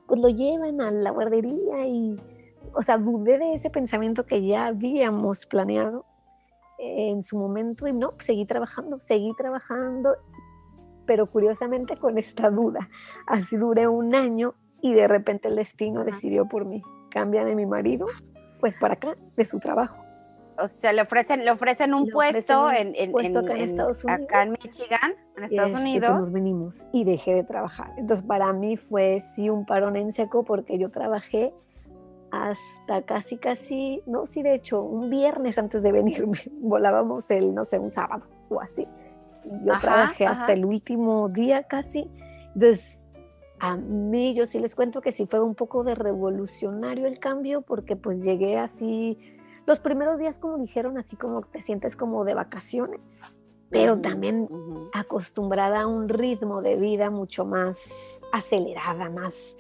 pues 0.07 0.21
lo 0.21 0.29
llevan 0.29 0.81
a 0.81 0.91
la 0.91 1.11
guardería 1.11 1.87
y, 1.87 2.17
o 2.73 2.83
sea, 2.83 2.99
dudé 2.99 3.39
de 3.39 3.55
ese 3.55 3.71
pensamiento 3.71 4.25
que 4.27 4.45
ya 4.47 4.67
habíamos 4.67 5.47
planeado 5.47 6.05
en 6.79 7.23
su 7.25 7.39
momento 7.39 7.87
y 7.87 7.93
no, 7.93 8.15
seguí 8.19 8.45
trabajando, 8.45 9.01
seguí 9.01 9.33
trabajando, 9.37 10.17
pero 11.07 11.27
curiosamente 11.27 11.97
con 11.97 12.19
esta 12.19 12.51
duda. 12.51 12.89
Así 13.27 13.57
duré 13.57 13.89
un 13.89 14.15
año 14.15 14.55
y 14.83 14.93
de 14.95 15.09
repente 15.09 15.49
el 15.49 15.57
destino 15.57 16.05
decidió 16.05 16.47
por 16.47 16.65
mí. 16.65 16.83
Cambian 17.11 17.49
a 17.49 17.55
mi 17.55 17.65
marido, 17.67 18.07
pues 18.61 18.77
para 18.77 18.95
acá, 18.95 19.17
de 19.37 19.45
su 19.47 19.59
trabajo. 19.61 20.03
O 20.59 20.67
sea, 20.69 20.93
le 20.95 21.03
ofrecen, 21.03 21.45
le 21.45 21.51
ofrecen 21.51 21.93
un 21.93 22.07
Le 22.07 22.13
puesto, 22.13 22.65
ofrecen 22.65 22.89
un 22.89 22.95
en, 22.97 23.13
puesto 23.13 23.39
en- 23.41 23.45
acá 23.45 23.55
en 23.55 23.61
en- 23.63 23.71
Estados 23.71 24.05
acá 24.07 24.43
en 24.43 24.49
Unidos. 24.49 24.65
Michigan, 24.65 25.15
en 25.37 25.45
Estados 25.45 25.71
este, 25.71 25.73
pues, 25.73 25.81
Unidos. 25.83 26.19
nos 26.19 26.33
venimos 26.33 26.87
y 26.93 27.05
dejé 27.05 27.35
de 27.35 27.45
trabajar. 27.45 27.93
Entonces 27.99 28.25
para 28.27 28.53
mí 28.55 28.77
fue 28.79 29.23
sí 29.35 29.51
un 29.51 29.67
parón 29.67 29.97
en 29.97 30.13
seco 30.13 30.45
porque 30.45 30.79
yo 30.79 30.91
trabajé 30.91 31.53
hasta 32.31 33.03
casi, 33.03 33.37
casi, 33.39 34.03
no, 34.07 34.27
sí, 34.27 34.43
de 34.43 34.55
hecho, 34.55 34.83
un 34.83 35.11
viernes 35.11 35.59
antes 35.59 35.83
de 35.83 35.93
venirme, 35.93 36.39
volábamos 36.61 37.31
el, 37.31 37.55
no 37.55 37.65
sé, 37.65 37.79
un 37.79 37.91
sábado 37.91 38.27
o 38.49 38.61
así. 38.61 38.87
Yo 39.65 39.73
Ajá, 39.73 39.81
trabajé 39.81 40.27
ajá. 40.27 40.43
hasta 40.43 40.53
el 40.53 40.65
último 40.65 41.29
día 41.29 41.65
casi. 41.65 42.11
Entonces, 42.55 43.09
a 43.59 43.77
mí 43.77 44.35
yo 44.35 44.47
sí 44.47 44.59
les 44.59 44.75
cuento 44.75 45.01
que 45.01 45.13
sí 45.13 45.27
fue 45.27 45.41
un 45.41 45.55
poco 45.55 45.85
de 45.85 45.95
revolucionario 45.95 47.07
el 47.07 47.19
cambio 47.19 47.63
porque 47.63 47.97
pues 47.97 48.23
llegué 48.23 48.59
así, 48.59 49.19
los 49.67 49.79
primeros 49.81 50.19
días 50.19 50.39
como 50.39 50.59
dijeron, 50.59 50.99
así 50.99 51.17
como 51.17 51.43
te 51.43 51.61
sientes 51.61 51.97
como 51.97 52.25
de 52.25 52.35
vacaciones, 52.35 53.01
pero 53.71 53.95
Ujú, 53.95 54.03
también 54.03 54.43
ujú. 54.43 54.91
acostumbrada 54.93 55.83
a 55.83 55.87
un 55.87 56.09
ritmo 56.09 56.61
de 56.61 56.77
vida 56.77 57.11
mucho 57.11 57.45
más 57.45 58.21
acelerada, 58.33 59.09
más, 59.11 59.57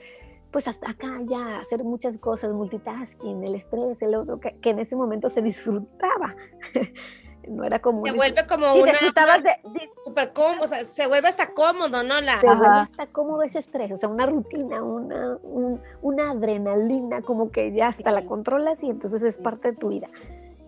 pues 0.51 0.68
hasta 0.68 0.90
acá 0.90 1.18
ya 1.29 1.59
hacer 1.59 1.83
muchas 1.83 2.18
cosas, 2.18 2.53
multitasking, 2.53 3.44
el 3.44 3.55
estrés, 3.55 4.01
el 4.03 4.14
otro, 4.14 4.40
que, 4.40 4.59
que 4.61 4.70
en 4.70 4.79
ese 4.79 4.94
momento 4.96 5.31
se 5.31 5.42
disfrutaba. 5.42 6.37
no 7.48 7.64
era 7.64 7.80
como... 7.80 8.04
Se 8.04 8.12
vuelve 8.12 8.46
como 8.46 8.72
Sí, 8.74 8.82
una 8.82 8.92
disfrutabas 8.92 9.42
de, 9.42 9.50
de- 9.70 9.90
super 10.04 10.32
cómodo, 10.32 10.64
o 10.64 10.68
sea, 10.68 10.85
se 10.85 11.06
vuelve 11.06 11.28
hasta 11.28 11.52
cómodo, 11.54 12.02
¿no? 12.02 12.20
La, 12.20 12.40
se 12.40 12.46
vuelve 12.46 12.66
hasta 12.80 13.06
cómodo 13.06 13.42
ese 13.42 13.59
estrés, 13.59 13.92
o 13.92 13.96
sea, 13.96 14.09
una 14.09 14.26
rutina, 14.26 14.82
una, 14.82 15.37
un- 15.42 15.80
una 16.02 16.30
adrenalina, 16.32 17.22
como 17.22 17.50
que 17.50 17.72
ya 17.72 17.88
hasta 17.88 18.11
la 18.12 18.24
controlas 18.26 18.82
y 18.82 18.90
entonces 18.90 19.22
es 19.22 19.38
parte 19.38 19.72
de 19.72 19.76
tu 19.78 19.88
vida. 19.88 20.09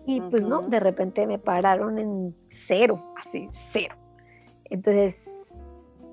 Y 0.05 0.21
pues 0.21 0.43
no, 0.43 0.59
Ujú. 0.61 0.69
de 0.69 0.79
repente 0.79 1.27
me 1.27 1.37
pararon 1.39 1.99
en 1.99 2.35
cero, 2.49 2.99
así, 3.17 3.49
cero. 3.71 3.95
Entonces, 4.65 5.29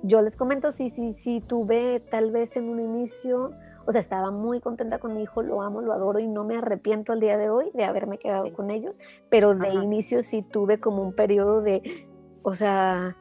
yo 0.02 0.20
les 0.22 0.36
comento, 0.36 0.72
sí, 0.72 0.88
sí, 0.90 1.12
sí, 1.14 1.42
tuve 1.46 2.00
tal 2.00 2.30
vez 2.30 2.56
en 2.56 2.68
un 2.68 2.80
inicio, 2.80 3.52
o 3.86 3.92
sea, 3.92 4.00
estaba 4.00 4.30
muy 4.30 4.60
contenta 4.60 4.98
con 4.98 5.14
mi 5.14 5.22
hijo, 5.22 5.42
lo 5.42 5.62
amo, 5.62 5.80
lo 5.80 5.92
adoro 5.92 6.18
y 6.18 6.26
no 6.26 6.44
me 6.44 6.56
arrepiento 6.56 7.12
al 7.12 7.20
día 7.20 7.36
de 7.38 7.50
hoy 7.50 7.70
de 7.72 7.84
haberme 7.84 8.18
quedado 8.18 8.46
Sí. 8.46 8.50
con 8.52 8.70
ellos, 8.70 8.98
pero 9.30 9.54
de 9.54 9.68
Ajá. 9.68 9.84
inicio 9.84 10.22
sí 10.22 10.42
tuve 10.42 10.80
como 10.80 11.02
un 11.02 11.14
periodo 11.14 11.62
de, 11.62 12.06
o 12.42 12.54
sea, 12.54 13.16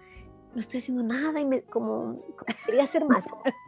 no 0.53 0.59
estoy 0.59 0.79
haciendo 0.79 1.03
nada 1.03 1.39
y 1.39 1.45
me, 1.45 1.61
como, 1.63 2.19
quería 2.65 2.83
hacer 2.83 3.05
más 3.05 3.27
cosas. 3.27 3.53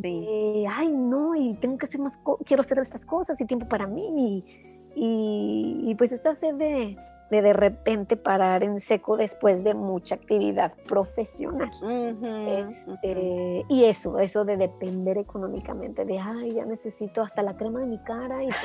Sí. 0.00 0.24
Eh, 0.28 0.66
ay, 0.70 0.96
no, 0.96 1.34
y 1.34 1.54
tengo 1.54 1.76
que 1.76 1.86
hacer 1.86 2.00
más, 2.00 2.16
quiero 2.44 2.60
hacer 2.60 2.78
estas 2.78 3.04
cosas 3.04 3.40
y 3.40 3.46
tiempo 3.46 3.66
para 3.66 3.88
mí. 3.88 4.40
Y, 4.94 4.94
y, 4.94 5.90
y 5.90 5.94
pues 5.96 6.12
esta 6.12 6.34
sed 6.34 6.54
de, 6.54 6.96
de 7.30 7.42
de 7.42 7.52
repente 7.52 8.16
parar 8.16 8.62
en 8.62 8.80
seco 8.80 9.16
después 9.16 9.62
de 9.64 9.74
mucha 9.74 10.14
actividad 10.14 10.72
profesional. 10.88 11.70
Eh, 13.02 13.64
y 13.68 13.84
eso, 13.84 14.18
eso 14.18 14.44
de 14.44 14.56
depender 14.56 15.18
económicamente, 15.18 16.04
de, 16.04 16.18
ay, 16.18 16.54
ya 16.54 16.64
necesito 16.64 17.22
hasta 17.22 17.42
la 17.42 17.56
crema 17.56 17.80
de 17.80 17.86
mi 17.86 17.98
cara 17.98 18.42
y 18.42 18.46
pues, 18.46 18.58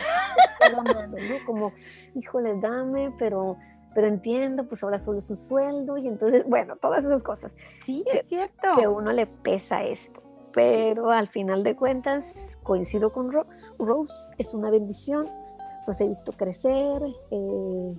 está 0.53 0.69
la 0.83 0.93
mano, 0.93 1.17
¿no? 1.17 1.45
Como, 1.45 1.71
híjole, 2.15 2.59
dame, 2.59 3.13
pero, 3.19 3.57
pero 3.93 4.07
entiendo, 4.07 4.65
pues 4.67 4.81
ahora 4.83 4.97
solo 4.97 5.19
es 5.19 5.29
un 5.29 5.37
sueldo 5.37 5.97
y 5.97 6.07
entonces, 6.07 6.45
bueno, 6.47 6.75
todas 6.77 7.03
esas 7.03 7.23
cosas 7.23 7.51
Sí, 7.85 8.03
es 8.11 8.27
cierto. 8.27 8.69
que 8.77 8.87
uno 8.87 9.11
le 9.11 9.25
pesa 9.43 9.83
esto. 9.83 10.21
Pero 10.53 11.09
al 11.09 11.27
final 11.27 11.63
de 11.63 11.75
cuentas, 11.75 12.59
coincido 12.61 13.11
con 13.11 13.31
Rose. 13.31 13.73
Rose 13.79 14.35
es 14.37 14.53
una 14.53 14.69
bendición 14.69 15.27
los 15.85 15.99
he 15.99 16.07
visto 16.07 16.31
crecer. 16.31 17.01
eh, 17.31 17.93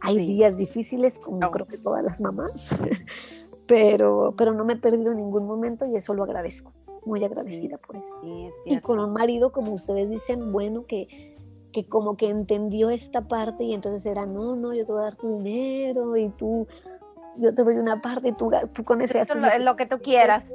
hay 0.00 0.16
Sí. 0.16 0.26
días 0.26 0.56
difíciles, 0.56 1.18
como 1.18 1.50
creo 1.50 1.66
que 1.66 1.78
todas 1.78 2.02
las 2.04 2.20
mamás, 2.20 2.70
pero, 3.66 4.34
pero 4.36 4.52
no 4.54 4.64
me 4.64 4.74
he 4.74 4.76
perdido 4.76 5.14
ningún 5.14 5.46
momento 5.46 5.86
y 5.86 5.96
eso 5.96 6.14
lo 6.14 6.24
agradezco. 6.24 6.72
Muy 7.04 7.24
agradecida 7.24 7.78
por 7.78 7.96
eso. 7.96 8.08
Sí, 8.20 8.46
es 8.46 8.52
Y 8.66 8.80
con 8.80 8.98
un 8.98 9.12
marido, 9.12 9.52
como 9.52 9.72
ustedes 9.72 10.10
dicen, 10.10 10.52
bueno, 10.52 10.84
que, 10.86 11.36
que 11.72 11.86
como 11.86 12.16
que 12.16 12.28
entendió 12.28 12.90
esta 12.90 13.28
parte 13.28 13.64
y 13.64 13.72
entonces 13.72 14.04
era, 14.06 14.26
no, 14.26 14.56
no, 14.56 14.74
yo 14.74 14.84
te 14.84 14.92
voy 14.92 15.00
a 15.00 15.04
dar 15.04 15.14
tu 15.16 15.28
dinero 15.38 16.16
y 16.16 16.28
tú, 16.30 16.66
yo 17.38 17.54
te 17.54 17.62
doy 17.64 17.76
una 17.76 18.02
parte 18.02 18.28
y 18.28 18.32
tú, 18.32 18.50
tú 18.72 18.84
con 18.84 19.00
ese 19.00 19.20
es 19.20 19.34
lo, 19.34 19.64
lo 19.64 19.76
que 19.76 19.86
tú 19.86 19.98
quieras. 20.00 20.54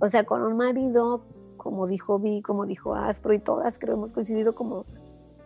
O 0.00 0.08
sea, 0.08 0.24
con 0.24 0.42
un 0.42 0.56
marido, 0.56 1.24
como 1.56 1.86
dijo 1.86 2.18
Vi, 2.18 2.42
como 2.42 2.66
dijo 2.66 2.94
Astro 2.94 3.32
y 3.32 3.38
todas, 3.38 3.78
creo 3.78 3.94
hemos 3.94 4.12
coincidido 4.12 4.54
como, 4.54 4.86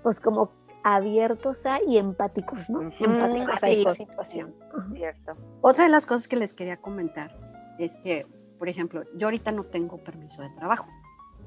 pues 0.03 0.21
como 0.21 0.51
abiertos 0.97 1.67
a 1.67 1.83
y 1.83 1.99
empáticos, 1.99 2.71
¿no? 2.71 2.83
Empáticos 2.83 3.63
a 3.63 3.69
esta 3.69 3.95
sí, 3.95 4.05
situación. 4.05 4.55
Cierto. 4.93 5.37
Otra 5.61 5.85
de 5.85 5.91
las 5.91 6.07
cosas 6.07 6.29
que 6.29 6.37
les 6.37 6.55
quería 6.55 6.77
comentar 6.79 7.37
es 7.79 7.97
que, 7.97 8.27
por 8.59 8.69
ejemplo, 8.69 9.03
yo 9.17 9.27
ahorita 9.27 9.53
no 9.53 9.65
tengo 9.65 9.99
permiso 9.99 10.43
de 10.43 10.51
trabajo, 10.51 10.87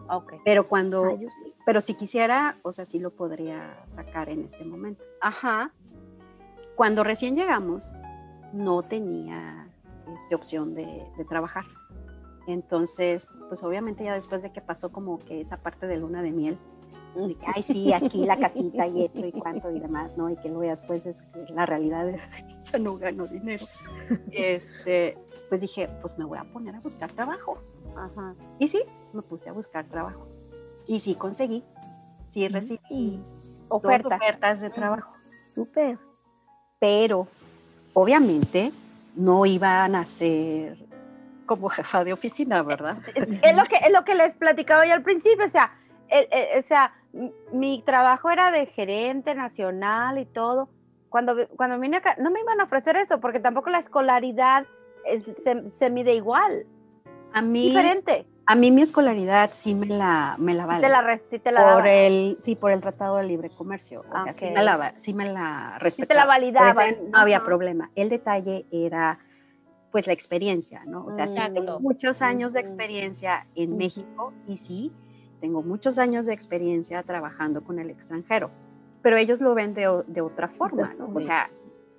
Ok. 0.09 0.33
pero 0.45 0.67
cuando, 0.67 1.05
Ah, 1.05 1.15
yo 1.19 1.29
sí. 1.29 1.53
pero 1.65 1.81
si 1.81 1.93
quisiera, 1.95 2.57
o 2.63 2.73
sea, 2.73 2.85
sí 2.85 2.99
lo 2.99 3.11
podría 3.11 3.83
sacar 3.89 4.29
en 4.29 4.43
este 4.43 4.63
momento. 4.63 5.03
Ajá. 5.21 5.71
Cuando 6.75 7.03
recién 7.03 7.35
llegamos, 7.35 7.87
no 8.53 8.83
tenía 8.83 9.67
este, 10.15 10.35
opción 10.35 10.73
de, 10.75 11.05
de 11.17 11.25
trabajar. 11.25 11.65
Entonces, 12.47 13.29
pues 13.49 13.61
obviamente 13.63 14.03
ya 14.03 14.13
después 14.13 14.41
de 14.41 14.51
que 14.51 14.61
pasó 14.61 14.91
como 14.91 15.19
que 15.19 15.41
esa 15.41 15.57
parte 15.57 15.85
de 15.87 15.97
luna 15.97 16.21
de 16.21 16.31
miel, 16.31 16.57
ay, 17.55 17.63
sí, 17.63 17.93
aquí 17.93 18.25
la 18.25 18.37
casita 18.37 18.87
y 18.87 19.05
esto 19.05 19.25
y 19.25 19.31
cuánto 19.31 19.71
y 19.71 19.79
demás, 19.79 20.11
¿no? 20.17 20.29
Y 20.29 20.35
que 20.37 20.49
luego 20.49 20.63
ya 20.63 20.71
después 20.71 21.05
es 21.05 21.23
que 21.23 21.53
la 21.53 21.65
realidad 21.65 22.07
es 22.09 22.21
ya 22.71 22.79
no 22.79 22.97
gano 22.97 23.27
dinero. 23.27 23.65
Este, 24.31 25.17
pues 25.49 25.61
dije, 25.61 25.89
pues 26.01 26.17
me 26.17 26.25
voy 26.25 26.37
a 26.37 26.43
poner 26.43 26.75
a 26.75 26.79
buscar 26.79 27.11
trabajo. 27.11 27.57
Ajá. 27.95 28.35
Y 28.59 28.67
sí, 28.67 28.83
me 29.13 29.21
puse 29.21 29.49
a 29.49 29.53
buscar 29.53 29.85
trabajo. 29.85 30.27
Y 30.87 30.99
sí 30.99 31.15
conseguí, 31.15 31.63
sí 32.29 32.47
recibí 32.47 33.21
Ofertas. 33.69 34.19
ofertas 34.19 34.61
de 34.61 34.69
trabajo. 34.69 35.11
Súper. 35.45 35.97
Pero 36.79 37.27
obviamente 37.93 38.71
no 39.15 39.45
iban 39.45 39.95
a 39.95 40.05
ser 40.05 40.77
como 41.45 41.69
jefa 41.69 42.03
de 42.03 42.13
oficina, 42.13 42.63
¿verdad? 42.63 42.97
es 43.13 43.55
lo 43.55 43.65
que 43.65 43.75
es 43.75 43.91
lo 43.91 44.05
que 44.05 44.15
les 44.15 44.33
platicaba 44.33 44.85
yo 44.85 44.93
al 44.93 45.03
principio, 45.03 45.45
o 45.45 45.49
sea, 45.49 45.73
o 46.57 46.61
sea, 46.61 46.93
mi 47.51 47.81
trabajo 47.85 48.29
era 48.29 48.51
de 48.51 48.65
gerente 48.67 49.35
nacional 49.35 50.17
y 50.17 50.25
todo. 50.25 50.69
Cuando 51.09 51.35
cuando 51.57 51.77
vine 51.79 51.97
acá 51.97 52.15
no 52.19 52.31
me 52.31 52.39
iban 52.39 52.61
a 52.61 52.63
ofrecer 52.63 52.95
eso 52.95 53.19
porque 53.19 53.39
tampoco 53.39 53.69
la 53.69 53.79
escolaridad 53.79 54.65
es- 55.05 55.25
se, 55.43 55.71
se 55.75 55.89
mide 55.89 56.13
igual, 56.15 56.65
A 57.33 57.41
mí, 57.41 57.67
diferente. 57.67 58.25
a 58.45 58.55
mí 58.55 58.71
mi 58.71 58.81
escolaridad 58.81 59.49
sí 59.53 59.73
me 59.73 59.87
la, 59.87 60.35
me 60.37 60.53
la 60.53 60.65
vale. 60.65 60.81
Te 60.81 60.89
la 60.89 61.17
sí 61.17 61.39
te 61.39 61.51
la 61.51 61.63
por 61.73 61.87
el, 61.87 62.37
sí, 62.39 62.55
por 62.55 62.71
el 62.71 62.79
Tratado 62.81 63.17
de 63.17 63.23
Libre 63.23 63.49
Comercio. 63.49 64.05
O 64.13 64.23
sea, 64.23 64.33
sí 64.33 64.45
me 64.49 64.63
la, 64.63 64.93
sí 64.99 65.13
me 65.13 65.25
la 65.31 65.79
sí 65.89 66.05
te 66.05 66.13
la 66.13 66.25
respetaba. 66.25 66.37
Eso 66.87 67.01
no 67.11 67.17
había 67.17 67.37
Ajá. 67.37 67.45
problema. 67.45 67.91
El 67.95 68.09
detalle 68.09 68.65
era 68.71 69.19
pues 69.91 70.07
la 70.07 70.13
experiencia, 70.13 70.83
¿no? 70.85 71.05
O 71.05 71.11
sea, 71.13 71.27
sí 71.27 71.41
Exacto. 71.41 71.65
tengo 71.65 71.79
muchos 71.81 72.21
años 72.21 72.53
de 72.53 72.59
Ujú. 72.61 72.69
experiencia 72.69 73.45
en 73.55 73.71
Ujú. 73.71 73.77
México 73.77 74.33
y 74.47 74.57
sí, 74.57 74.93
tengo 75.41 75.61
muchos 75.61 75.99
años 75.99 76.25
de 76.25 76.33
experiencia 76.33 77.03
trabajando 77.03 77.63
con 77.63 77.79
el 77.79 77.89
extranjero, 77.89 78.49
pero 79.01 79.17
ellos 79.17 79.41
lo 79.41 79.53
ven 79.53 79.73
de, 79.73 80.03
de 80.07 80.21
otra 80.21 80.47
forma, 80.47 80.93
¿no? 80.93 81.11
O 81.13 81.19
sea, 81.19 81.49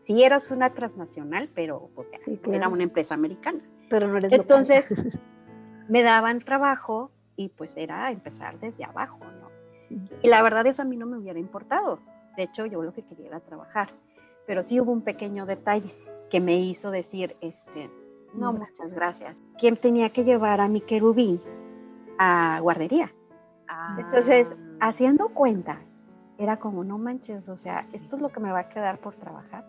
sí 0.04 0.22
eras 0.24 0.50
una 0.50 0.70
transnacional, 0.72 1.50
pero 1.54 1.90
o 1.94 2.04
sea, 2.04 2.18
Sí, 2.24 2.40
era 2.44 2.58
claro. 2.58 2.70
una 2.72 2.84
empresa 2.84 3.14
americana. 3.14 3.60
Pero 3.90 4.08
no 4.08 4.16
eres 4.16 4.30
local. 4.32 4.40
Entonces, 4.40 4.94
me 5.88 6.02
daban 6.02 6.40
trabajo 6.40 7.10
y 7.36 7.48
pues 7.50 7.76
era 7.76 8.10
empezar 8.10 8.58
desde 8.60 8.84
abajo, 8.84 9.18
¿no? 9.18 9.50
Y 10.22 10.28
la 10.28 10.40
verdad 10.42 10.66
eso 10.66 10.80
a 10.82 10.84
mí 10.86 10.96
no 10.96 11.04
me 11.06 11.18
hubiera 11.18 11.38
importado. 11.38 11.98
De 12.36 12.44
hecho, 12.44 12.64
yo 12.64 12.82
lo 12.82 12.94
que 12.94 13.02
quería 13.02 13.26
era 13.26 13.40
trabajar. 13.40 13.90
Pero 14.46 14.62
sí 14.62 14.80
hubo 14.80 14.90
un 14.92 15.02
pequeño 15.02 15.44
detalle 15.44 15.94
que 16.30 16.40
me 16.40 16.58
hizo 16.58 16.90
decir, 16.90 17.34
este, 17.42 17.90
no, 18.34 18.52
muchas 18.54 18.90
gracias. 18.94 19.42
¿Quién 19.58 19.76
tenía 19.76 20.10
que 20.10 20.24
llevar 20.24 20.60
a 20.60 20.68
mi 20.68 20.80
querubín 20.80 21.40
a 22.18 22.58
guardería? 22.62 23.12
Ah. 23.82 23.96
Entonces, 23.98 24.54
haciendo 24.80 25.28
cuentas, 25.30 25.78
era 26.38 26.58
como, 26.58 26.84
no 26.84 26.98
manches, 26.98 27.48
o 27.48 27.56
sea, 27.56 27.86
esto 27.92 28.16
es 28.16 28.22
lo 28.22 28.30
que 28.30 28.40
me 28.40 28.50
va 28.50 28.60
a 28.60 28.68
quedar 28.68 28.98
por 28.98 29.14
trabajar. 29.14 29.64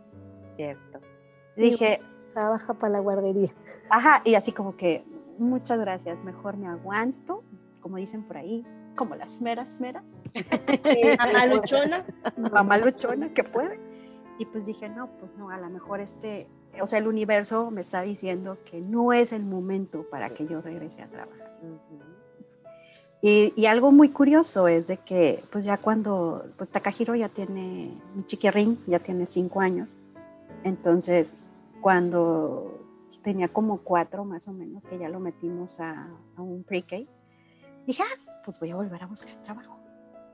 cierto. 0.56 1.00
Sí, 1.52 1.62
Dije, 1.62 2.00
Trabaja 2.34 2.74
para 2.74 2.94
la 2.94 3.00
guardería. 3.00 3.52
Ajá, 3.90 4.22
y 4.26 4.36
así 4.36 4.52
como 4.52 4.76
que, 4.76 5.06
muchas 5.38 5.80
gracias, 5.80 6.24
mejor 6.24 6.58
me 6.58 6.68
aguanto, 6.68 7.44
como 7.80 7.98
dicen 7.98 8.24
por 8.24 8.38
ahí, 8.38 8.66
como 8.96 9.16
las 9.16 9.42
meras, 9.42 9.80
meras, 9.80 10.04
mamá 11.20 11.46
luchona. 11.46 12.06
mamá 12.52 12.78
luchona 12.78 13.34
que 13.34 13.44
puede. 13.44 13.80
Y 14.40 14.46
pues 14.46 14.66
dije, 14.66 14.90
no, 14.90 15.10
pues 15.20 15.32
no, 15.38 15.52
a 15.52 15.58
lo 15.58 15.70
mejor 15.70 16.00
este, 16.00 16.48
o 16.82 16.88
sea, 16.88 16.98
el 16.98 17.08
universo 17.08 17.70
me 17.70 17.82
está 17.82 18.02
diciendo 18.02 18.58
que 18.66 18.82
no 18.82 19.14
es 19.14 19.32
el 19.32 19.46
momento 19.46 20.08
para 20.10 20.30
que 20.30 20.48
yo 20.48 20.60
regrese 20.62 21.04
a 21.04 21.08
trabajar. 21.08 21.52
Y, 23.26 23.54
y 23.56 23.68
algo 23.68 23.94
muy 23.94 24.10
curioso 24.10 24.68
es 24.68 24.86
de 24.86 24.98
que, 24.98 25.42
pues 25.50 25.64
ya 25.64 25.78
cuando, 25.78 26.46
pues 26.58 26.70
Takahiro 26.70 27.16
ya 27.16 27.30
tiene, 27.30 27.98
mi 28.14 28.26
chiquirrín 28.26 28.78
ya 28.86 29.00
tiene 29.00 29.26
cinco 29.26 29.62
años, 29.62 29.96
entonces 30.66 31.34
cuando 31.80 32.84
tenía 33.24 33.48
como 33.48 33.78
cuatro 33.78 34.26
más 34.26 34.46
o 34.50 34.52
menos, 34.52 34.86
que 34.86 34.98
ya 35.00 35.08
lo 35.08 35.22
metimos 35.22 35.80
a, 35.80 36.10
a 36.36 36.42
un 36.42 36.66
pre-K, 36.66 36.98
dije, 37.88 38.04
ah, 38.04 38.42
pues 38.44 38.60
voy 38.60 38.72
a 38.72 38.76
volver 38.76 39.02
a 39.02 39.08
buscar 39.08 39.34
trabajo. 39.42 39.78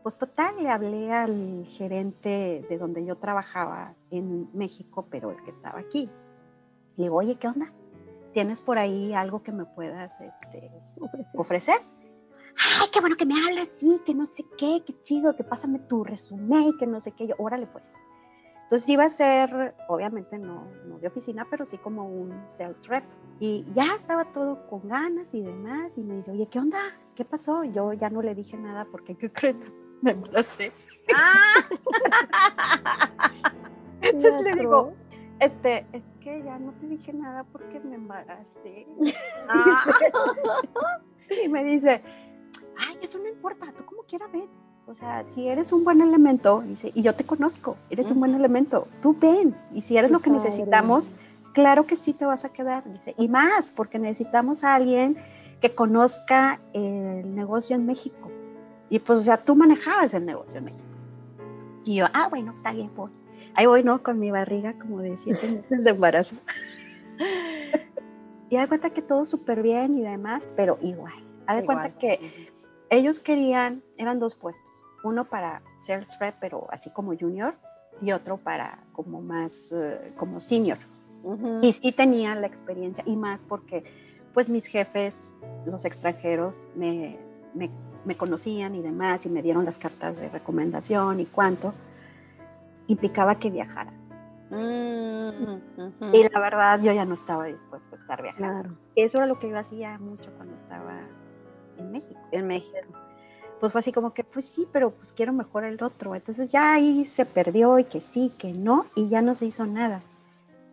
Pues 0.02 0.17
total, 0.17 0.56
le 0.63 0.69
hablé 0.71 1.12
al 1.13 1.67
gerente 1.78 2.65
de 2.67 2.78
donde 2.80 3.06
yo 3.06 3.17
trabajaba 3.17 3.93
en 4.10 4.49
México, 4.58 5.06
pero 5.12 5.30
el 5.30 5.43
que 5.43 5.52
estaba 5.52 5.78
aquí. 5.78 6.10
Le 6.97 7.04
digo, 7.04 7.17
oye, 7.17 7.36
¿qué 7.36 7.49
onda? 7.49 7.71
¿Tienes 8.34 8.62
por 8.62 8.80
ahí 8.80 9.13
algo 9.13 9.43
que 9.43 9.52
me 9.52 9.65
puedas 9.65 10.19
este, 10.19 10.71
Ofrecer. 11.36 11.98
Ay, 12.59 12.87
qué 12.91 12.99
bueno 12.99 13.15
que 13.15 13.25
me 13.25 13.35
hablas, 13.45 13.69
sí, 13.69 14.01
que 14.05 14.13
no 14.13 14.25
sé 14.25 14.45
qué, 14.57 14.83
qué 14.85 14.95
chido, 15.03 15.35
que 15.35 15.43
pásame 15.43 15.79
tu 15.79 16.03
resumen, 16.03 16.77
que 16.77 16.85
no 16.85 16.99
sé 16.99 17.11
qué. 17.13 17.27
Yo, 17.27 17.35
órale, 17.37 17.67
pues. 17.67 17.93
Entonces 18.63 18.87
iba 18.89 19.05
a 19.05 19.09
ser, 19.09 19.75
obviamente 19.87 20.37
no, 20.37 20.67
no 20.85 20.99
de 20.99 21.07
oficina, 21.07 21.47
pero 21.49 21.65
sí 21.65 21.77
como 21.77 22.07
un 22.07 22.31
sales 22.47 22.85
rep. 22.85 23.03
Y 23.39 23.65
ya 23.73 23.95
estaba 23.95 24.25
todo 24.25 24.67
con 24.67 24.87
ganas 24.87 25.33
y 25.33 25.41
demás. 25.41 25.97
Y 25.97 26.01
me 26.01 26.17
dice, 26.17 26.31
oye, 26.31 26.47
¿qué 26.47 26.59
onda? 26.59 26.79
¿Qué 27.15 27.25
pasó? 27.25 27.63
Yo 27.63 27.93
ya 27.93 28.09
no 28.09 28.21
le 28.21 28.35
dije 28.35 28.57
nada 28.57 28.85
porque, 28.91 29.15
¿qué 29.15 29.31
creen? 29.31 29.59
Me 30.01 30.11
embaracé. 30.11 30.71
Ah, 31.15 31.55
Entonces 34.01 34.41
le 34.43 34.55
digo, 34.55 34.93
este, 35.39 35.85
es 35.93 36.13
que 36.21 36.43
ya 36.43 36.59
no 36.59 36.71
te 36.73 36.87
dije 36.87 37.11
nada 37.11 37.43
porque 37.45 37.79
me 37.79 37.95
embaracé. 37.95 38.87
ah. 39.47 39.83
Y 41.43 41.47
me 41.47 41.63
dice, 41.63 42.01
ay, 42.87 42.97
eso 43.01 43.17
no 43.19 43.27
importa, 43.27 43.71
tú 43.77 43.85
como 43.85 44.03
quieras 44.03 44.31
ver. 44.31 44.47
O 44.87 44.95
sea, 44.95 45.23
si 45.23 45.47
eres 45.47 45.71
un 45.71 45.83
buen 45.83 46.01
elemento, 46.01 46.63
dice, 46.65 46.91
y 46.95 47.03
yo 47.03 47.13
te 47.13 47.23
conozco, 47.23 47.77
eres 47.91 48.09
un 48.09 48.19
buen 48.19 48.33
elemento, 48.33 48.87
tú 49.03 49.15
ven. 49.19 49.55
Y 49.71 49.83
si 49.83 49.97
eres 49.97 50.09
Qué 50.09 50.13
lo 50.13 50.19
que 50.19 50.31
padre. 50.31 50.45
necesitamos, 50.45 51.11
claro 51.53 51.85
que 51.85 51.95
sí 51.95 52.13
te 52.13 52.25
vas 52.25 52.43
a 52.43 52.49
quedar. 52.49 52.83
Dice, 52.91 53.13
y 53.17 53.27
más, 53.27 53.69
porque 53.69 53.99
necesitamos 53.99 54.63
a 54.63 54.73
alguien 54.73 55.15
que 55.61 55.75
conozca 55.75 56.59
el 56.73 57.35
negocio 57.35 57.75
en 57.75 57.85
México. 57.85 58.31
Y 58.89 58.97
pues, 58.97 59.19
o 59.19 59.23
sea, 59.23 59.37
tú 59.37 59.55
manejabas 59.55 60.13
el 60.15 60.25
negocio 60.25 60.57
en 60.57 60.65
México. 60.65 60.83
Y 61.85 61.95
yo, 61.95 62.07
ah, 62.13 62.27
bueno, 62.27 62.53
está 62.57 62.71
bien, 62.71 62.89
voy. 62.95 63.11
Ahí 63.53 63.67
voy, 63.67 63.83
¿no? 63.83 64.01
Con 64.01 64.19
mi 64.19 64.31
barriga 64.31 64.73
como 64.73 65.01
de 65.01 65.17
siete 65.17 65.47
meses 65.69 65.83
de 65.83 65.89
embarazo. 65.91 66.35
y 68.49 68.55
da 68.55 68.67
cuenta 68.67 68.89
que 68.89 69.03
todo 69.03 69.25
súper 69.25 69.61
bien 69.61 69.97
y 69.97 70.01
demás, 70.01 70.49
pero 70.55 70.79
igual. 70.81 71.13
Haz 71.45 71.57
de 71.57 71.65
cuenta 71.65 71.91
que 71.91 72.49
ellos 72.89 73.19
querían, 73.19 73.84
eran 73.97 74.19
dos 74.19 74.36
puestos, 74.36 74.82
uno 75.04 75.25
para 75.25 75.62
sales 75.80 76.17
rep, 76.19 76.36
pero 76.39 76.67
así 76.71 76.89
como 76.89 77.15
junior, 77.17 77.56
y 78.02 78.12
otro 78.12 78.38
para 78.38 78.80
como 78.93 79.21
más, 79.21 79.71
eh, 79.71 80.13
como 80.17 80.41
senior. 80.41 80.78
Y 81.62 81.73
sí 81.73 81.91
tenían 81.91 82.39
la 82.39 82.47
experiencia, 82.47 83.04
y 83.06 83.15
más 83.15 83.43
porque 83.43 83.84
pues 84.34 84.49
mis 84.49 84.67
jefes, 84.67 85.32
los 85.65 85.84
extranjeros, 85.86 86.56
me, 86.75 87.17
me, 87.54 87.69
me 88.06 88.15
conocían 88.15 88.75
y 88.75 88.82
demás, 88.82 89.25
y 89.25 89.30
me 89.30 89.41
dieron 89.41 89.65
las 89.65 89.78
cartas 89.78 90.15
de 90.15 90.30
recomendación 90.30 91.19
y 91.19 91.25
cuánto, 91.25 91.73
implicaba 92.88 93.39
que 93.39 93.49
viajara. 93.49 93.91
Mm. 94.49 96.13
Y 96.13 96.30
la 96.30 96.39
verdad 96.39 96.82
yo 96.82 96.91
ya 96.91 97.06
no 97.06 97.13
estaba 97.13 97.45
dispuesta 97.45 97.95
a 97.95 97.99
estar 97.99 98.21
viajando. 98.21 98.62
Claro. 98.62 98.78
Eso 98.95 99.17
era 99.17 99.28
lo 99.28 99.39
que 99.39 99.49
yo 99.49 99.60
hacía 99.60 99.97
mucho 99.99 100.32
cuando 100.38 100.56
estaba 100.56 100.93
en 101.79 101.91
México. 101.91 102.19
En 102.31 102.47
México. 102.47 102.77
pues 103.59 103.71
fue 103.71 103.79
así 103.79 103.91
como 103.91 104.13
que, 104.13 104.23
pues 104.23 104.45
sí, 104.45 104.67
pero 104.71 104.91
pues 104.91 105.11
quiero 105.11 105.33
mejor 105.33 105.63
el 105.65 105.81
otro. 105.83 106.15
Entonces 106.15 106.51
ya 106.51 106.73
ahí 106.73 107.05
se 107.05 107.25
perdió 107.25 107.77
y 107.79 107.83
que 107.83 108.01
sí, 108.01 108.31
que 108.37 108.53
no, 108.53 108.85
y 108.95 109.09
ya 109.09 109.21
no 109.21 109.33
se 109.35 109.45
hizo 109.45 109.65
nada. 109.65 110.01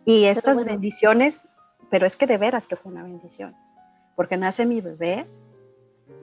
Y 0.05 0.25
estas 0.25 0.55
bueno. 0.55 0.71
bendiciones, 0.71 1.45
pero 1.89 2.05
es 2.05 2.15
que 2.15 2.27
de 2.27 2.37
veras 2.37 2.65
que 2.67 2.77
fue 2.77 2.91
una 2.91 3.03
bendición, 3.03 3.55
porque 4.15 4.37
nace 4.37 4.65
mi 4.65 4.79
bebé 4.79 5.27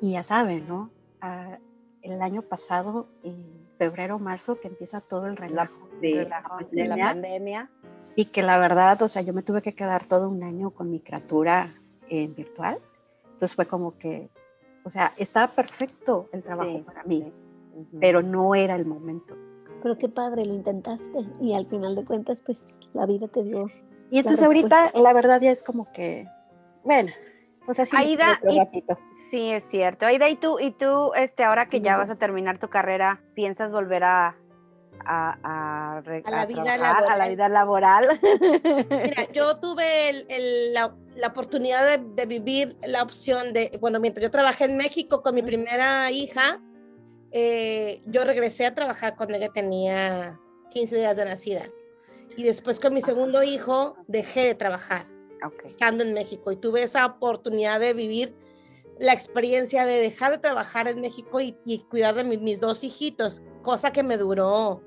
y 0.00 0.12
ya 0.12 0.22
saben, 0.22 0.66
¿no? 0.66 0.90
Ah, 1.20 1.58
el 2.00 2.20
año 2.22 2.42
pasado, 2.42 3.08
en 3.22 3.66
febrero, 3.78 4.18
marzo, 4.18 4.60
que 4.60 4.68
empieza 4.68 5.00
todo 5.00 5.26
el 5.26 5.36
relajo 5.36 5.88
de, 6.00 6.24
Relajo 6.24 6.60
la 6.60 6.66
de 6.66 6.88
la 6.88 6.96
pandemia, 6.96 7.06
pandemia. 7.06 7.70
y 8.16 8.24
que 8.26 8.42
la 8.42 8.58
verdad, 8.58 9.00
o 9.02 9.08
sea, 9.08 9.22
yo 9.22 9.32
me 9.32 9.42
tuve 9.42 9.62
que 9.62 9.74
quedar 9.74 10.06
todo 10.06 10.28
un 10.28 10.42
año 10.42 10.70
con 10.70 10.90
mi 10.90 11.00
criatura 11.00 11.74
en 12.08 12.34
virtual. 12.34 12.78
Entonces 13.24 13.54
fue 13.54 13.66
como 13.66 13.98
que, 13.98 14.28
o 14.84 14.90
sea, 14.90 15.12
estaba 15.16 15.48
perfecto 15.48 16.28
el 16.32 16.42
trabajo 16.42 16.70
Sí, 16.70 16.82
para 16.84 17.02
mí, 17.04 17.32
sí. 17.90 17.96
Pero 18.00 18.22
no 18.22 18.54
era 18.54 18.76
el 18.76 18.84
momento. 18.86 19.34
Pero 19.82 19.98
qué 19.98 20.08
padre, 20.08 20.44
lo 20.46 20.54
intentaste 20.54 21.26
y 21.40 21.54
al 21.54 21.66
final 21.66 21.94
de 21.96 22.04
cuentas, 22.04 22.40
pues 22.40 22.78
la 22.92 23.04
vida 23.06 23.28
te 23.28 23.42
dio. 23.42 23.70
Y 24.10 24.18
entonces 24.18 24.40
La 24.40 24.46
ahorita 24.46 24.92
la 24.94 25.12
verdad 25.12 25.40
ya 25.40 25.50
es 25.50 25.62
como 25.62 25.90
que, 25.92 26.28
bueno, 26.84 27.10
pues 27.66 27.80
así 27.80 27.96
Aida, 27.96 28.38
otro 28.38 28.52
y- 28.52 28.58
ratito. 28.58 28.98
Sí, 29.30 29.50
es 29.50 29.64
cierto. 29.64 30.06
Aida, 30.06 30.28
y 30.28 30.36
tú, 30.36 30.60
y 30.60 30.70
tú, 30.70 31.12
este, 31.16 31.42
ahora 31.42 31.66
que 31.66 31.80
ya 31.80 31.96
vas 31.96 32.08
a 32.08 32.14
terminar 32.14 32.58
tu 32.58 32.68
carrera, 32.68 33.20
¿piensas 33.34 33.72
volver 33.72 34.04
a, 34.04 34.36
a, 35.06 35.38
a, 35.42 35.98
A 35.98 36.30
la 36.30 36.46
vida 36.46 36.62
trabajar, 36.64 37.04
a 37.04 37.16
la 37.16 37.26
laboral. 37.26 37.30
vida 37.30 37.48
laboral? 37.48 38.20
Mira, 38.90 39.26
yo 39.32 39.58
tuve 39.58 40.10
el- 40.10 40.26
el- 40.28 40.72
la, 40.74 40.94
la 41.16 41.28
oportunidad 41.28 41.84
de, 41.98 42.04
de 42.14 42.26
vivir 42.26 42.76
la 42.86 43.02
opción 43.02 43.52
de, 43.52 43.76
bueno, 43.80 44.00
mientras 44.00 44.22
yo 44.22 44.30
trabajé 44.30 44.64
en 44.64 44.76
México 44.76 45.22
con 45.22 45.34
mi 45.34 45.42
primera 45.42 46.10
hija, 46.10 46.60
eh, 47.32 48.00
yo 48.06 48.24
regresé 48.24 48.66
a 48.66 48.74
trabajar 48.74 49.16
cuando 49.16 49.36
ella 49.36 49.48
tenía 49.52 50.38
15 50.72 50.96
días 50.96 51.16
de 51.16 51.24
nacida. 51.24 51.68
Y 52.36 52.42
después 52.44 52.80
con 52.80 52.94
mi 52.94 53.02
segundo 53.02 53.42
hijo 53.42 53.96
dejé 54.06 54.42
de 54.42 54.54
trabajar 54.54 55.06
Ok. 55.44 55.64
estando 55.66 56.02
en 56.04 56.12
México 56.14 56.50
y 56.52 56.56
tuve 56.56 56.82
esa 56.82 57.06
oportunidad 57.06 57.78
de 57.80 57.92
vivir 57.94 58.34
la 58.98 59.12
experiencia 59.12 59.84
de 59.86 59.94
dejar 60.00 60.30
de 60.32 60.38
trabajar 60.38 60.86
en 60.88 61.00
México 61.00 61.40
y, 61.40 61.56
y 61.64 61.80
cuidar 61.80 62.14
de 62.14 62.22
mi- 62.24 62.38
mis 62.38 62.60
dos 62.60 62.84
hijitos, 62.84 63.42
cosa 63.62 63.92
que 63.92 64.02
me 64.04 64.16
duró 64.16 64.82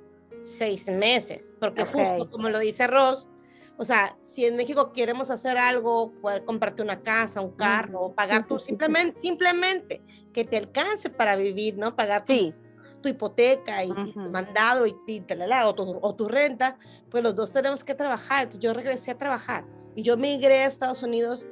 seis 0.48 0.88
meses, 0.90 1.56
porque 1.60 1.84
justo 1.86 2.30
como 2.32 2.50
lo 2.50 2.60
dice 2.60 2.88
Ross, 2.88 3.30
o 3.78 3.86
sea, 3.86 4.18
si 4.22 4.46
en 4.46 4.56
México 4.56 4.92
queremos 4.92 5.30
hacer 5.30 5.58
algo, 5.58 6.12
poder 6.22 6.44
comprarte 6.46 6.82
una 6.82 7.02
casa, 7.02 7.42
un 7.42 7.52
carro, 7.52 8.14
pagar 8.16 8.46
tu, 8.48 8.56
Necesitas. 8.56 8.66
simplemente, 8.66 9.20
simplemente 9.22 10.02
que 10.34 10.44
te 10.46 10.58
alcance 10.58 11.10
para 11.12 11.36
vivir, 11.36 11.78
¿no? 11.78 11.96
Pagar 11.96 12.26
tu- 12.26 12.34
Sí, 12.34 12.54
tu 13.02 13.10
hipoteca 13.10 13.84
y, 13.84 13.92
y 13.92 14.12
tu 14.14 14.20
mandado 14.32 14.88
y, 14.88 14.96
y 15.06 15.20
talala, 15.22 15.68
o, 15.68 15.76
tu, 15.76 15.84
o 16.02 16.16
tu 16.16 16.28
renta, 16.28 16.80
pues 17.12 17.24
los 17.24 17.36
dos 17.36 17.54
tenemos 17.54 17.84
que 17.84 17.94
trabajar. 17.94 18.44
Entonces, 18.46 18.62
yo 18.64 18.74
regresé 18.74 19.12
a 19.12 19.18
trabajar 19.20 19.66
y 19.96 20.02
yo 20.02 20.18
migré 20.18 20.64
a 20.64 20.66
Estados 20.66 21.04
Unidos 21.04 21.46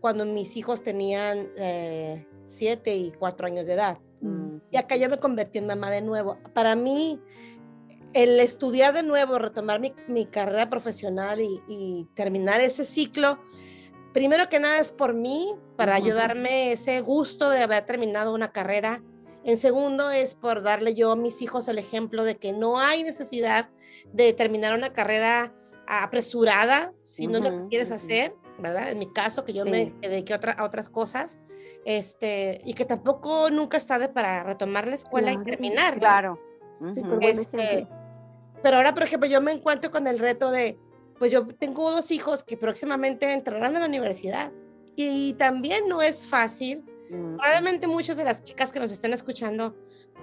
cuando 0.00 0.24
mis 0.24 0.56
hijos 0.56 0.82
tenían 0.82 1.50
eh, 1.58 2.26
siete 2.46 2.96
y 2.96 3.12
cuatro 3.12 3.46
años 3.46 3.66
de 3.66 3.74
edad. 3.74 3.98
Mm. 4.22 4.56
Y 4.70 4.76
acá 4.78 4.96
yo 4.96 5.10
me 5.10 5.18
convertí 5.18 5.58
en 5.58 5.66
mamá 5.66 5.90
de 5.90 6.00
nuevo. 6.00 6.38
Para 6.54 6.74
mí, 6.74 7.20
el 8.16 8.40
estudiar 8.40 8.94
de 8.94 9.02
nuevo, 9.02 9.38
retomar 9.38 9.78
mi, 9.80 9.92
mi 10.08 10.26
carrera 10.26 10.68
profesional 10.68 11.40
y, 11.40 11.60
y 11.68 12.08
terminar 12.14 12.60
ese 12.60 12.84
ciclo, 12.84 13.38
primero 14.14 14.48
que 14.48 14.58
nada 14.58 14.78
es 14.78 14.90
por 14.92 15.12
mí, 15.14 15.54
para 15.76 15.94
ayudarme 15.94 16.72
ese 16.72 17.00
gusto 17.02 17.50
de 17.50 17.62
haber 17.62 17.84
terminado 17.84 18.32
una 18.34 18.52
carrera. 18.52 19.02
En 19.44 19.58
segundo 19.58 20.10
es 20.10 20.34
por 20.34 20.62
darle 20.62 20.94
yo 20.94 21.12
a 21.12 21.16
mis 21.16 21.42
hijos 21.42 21.68
el 21.68 21.78
ejemplo 21.78 22.24
de 22.24 22.36
que 22.36 22.52
no 22.52 22.80
hay 22.80 23.02
necesidad 23.02 23.68
de 24.12 24.32
terminar 24.32 24.74
una 24.76 24.92
carrera 24.92 25.54
apresurada 25.86 26.92
si 27.04 27.26
no 27.26 27.38
es 27.38 27.44
lo 27.44 27.50
que 27.62 27.68
quieres 27.68 27.90
hacer, 27.92 28.34
¿verdad? 28.58 28.90
En 28.90 28.98
mi 28.98 29.12
caso, 29.12 29.44
que 29.44 29.52
yo 29.52 29.64
Sí. 29.64 29.70
me 29.70 29.92
dediqué 30.00 30.32
a, 30.32 30.36
otra- 30.36 30.52
a 30.54 30.64
otras 30.64 30.88
cosas, 30.88 31.38
este, 31.84 32.60
y 32.64 32.72
que 32.74 32.84
tampoco 32.86 33.50
nunca 33.50 33.76
es 33.76 33.86
tarde 33.86 34.08
para 34.08 34.42
retomar 34.42 34.88
la 34.88 34.94
escuela 34.94 35.28
Claro, 35.30 35.42
y 35.42 35.44
terminar. 35.50 35.94
¿no? 35.94 36.00
claro. 36.00 36.40
Sí, 36.92 37.02
Este. 37.20 37.86
Pero 38.62 38.76
ahora, 38.76 38.94
por 38.94 39.02
ejemplo, 39.04 39.28
yo 39.28 39.40
me 39.40 39.52
encuentro 39.52 39.90
con 39.90 40.06
el 40.06 40.18
reto 40.18 40.50
de, 40.50 40.78
pues 41.18 41.30
yo 41.32 41.46
tengo 41.46 41.90
dos 41.90 42.10
hijos 42.10 42.44
que 42.44 42.56
próximamente 42.56 43.32
entrarán 43.32 43.76
a 43.76 43.80
la 43.80 43.86
universidad 43.86 44.52
y 44.96 45.34
también 45.34 45.88
no 45.88 46.02
es 46.02 46.26
fácil. 46.26 46.84
Ujú. 47.10 47.36
Probablemente 47.36 47.86
muchas 47.86 48.16
de 48.16 48.24
las 48.24 48.42
chicas 48.42 48.72
que 48.72 48.80
nos 48.80 48.90
estén 48.90 49.12
escuchando 49.14 49.76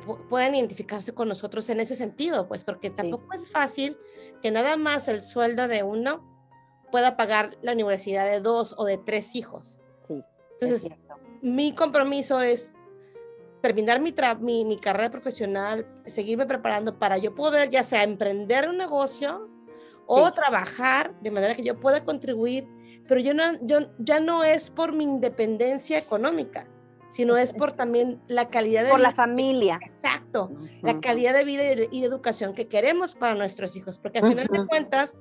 pu- 0.05 0.27
puedan 0.27 0.53
identificarse 0.55 1.13
con 1.13 1.29
nosotros 1.29 1.69
en 1.69 1.79
ese 1.79 1.95
sentido, 1.95 2.47
pues 2.47 2.63
porque 2.63 2.89
tampoco 2.89 3.33
es 3.33 3.49
fácil 3.49 3.97
que 4.41 4.51
nada 4.51 4.75
más 4.75 5.07
el 5.07 5.21
sueldo 5.23 5.67
de 5.67 5.83
uno 5.83 6.29
pueda 6.91 7.15
pagar 7.15 7.57
la 7.61 7.71
universidad 7.71 8.25
de 8.29 8.39
dos 8.41 8.75
o 8.77 8.85
de 8.85 8.97
tres 8.97 9.33
hijos. 9.35 9.81
Sí, 10.05 10.21
es 10.59 10.83
Entonces, 10.83 10.91
mi 11.41 11.73
compromiso 11.73 12.41
es 12.41 12.73
terminar 13.63 14.01
mi, 14.01 14.13
mi, 14.41 14.65
mi 14.65 14.77
carrera 14.77 15.09
profesional, 15.09 15.87
seguirme 16.05 16.45
preparando 16.45 16.99
para 16.99 17.17
yo 17.17 17.33
poder 17.33 17.69
ya 17.69 17.85
sea 17.85 18.03
emprender 18.03 18.67
un 18.67 18.77
negocio 18.77 19.49
o 20.05 20.27
Sí. 20.27 20.33
trabajar 20.35 21.17
de 21.21 21.31
manera 21.31 21.55
que 21.55 21.63
yo 21.63 21.79
pueda 21.79 22.03
contribuir, 22.03 22.67
pero 23.07 23.21
yo 23.21 23.33
no, 23.33 23.43
yo, 23.61 23.79
ya 23.99 24.19
no 24.19 24.43
es 24.43 24.69
por 24.69 24.91
mi 24.93 25.05
independencia 25.05 25.97
económica, 25.97 26.67
sino 27.09 27.37
es 27.37 27.53
por 27.53 27.71
también 27.71 28.21
la 28.27 28.49
calidad 28.49 28.83
de 28.83 28.89
Por 28.89 28.99
la 28.99 29.09
vida. 29.11 29.15
familia. 29.15 29.79
Exacto, 29.81 30.51
la 30.81 30.91
Ujú. 30.91 31.01
calidad 31.01 31.33
de 31.33 31.45
vida 31.45 31.63
y 31.71 31.75
de, 31.75 31.87
y 31.89 32.01
de 32.01 32.07
educación 32.07 32.53
que 32.53 32.67
queremos 32.67 33.15
para 33.15 33.33
nuestros 33.33 33.77
hijos, 33.77 33.97
porque 33.97 34.19
al 34.19 34.27
final 34.27 34.47
de 34.51 34.59
Ujú. 34.59 34.67
cuentas, 34.67 35.15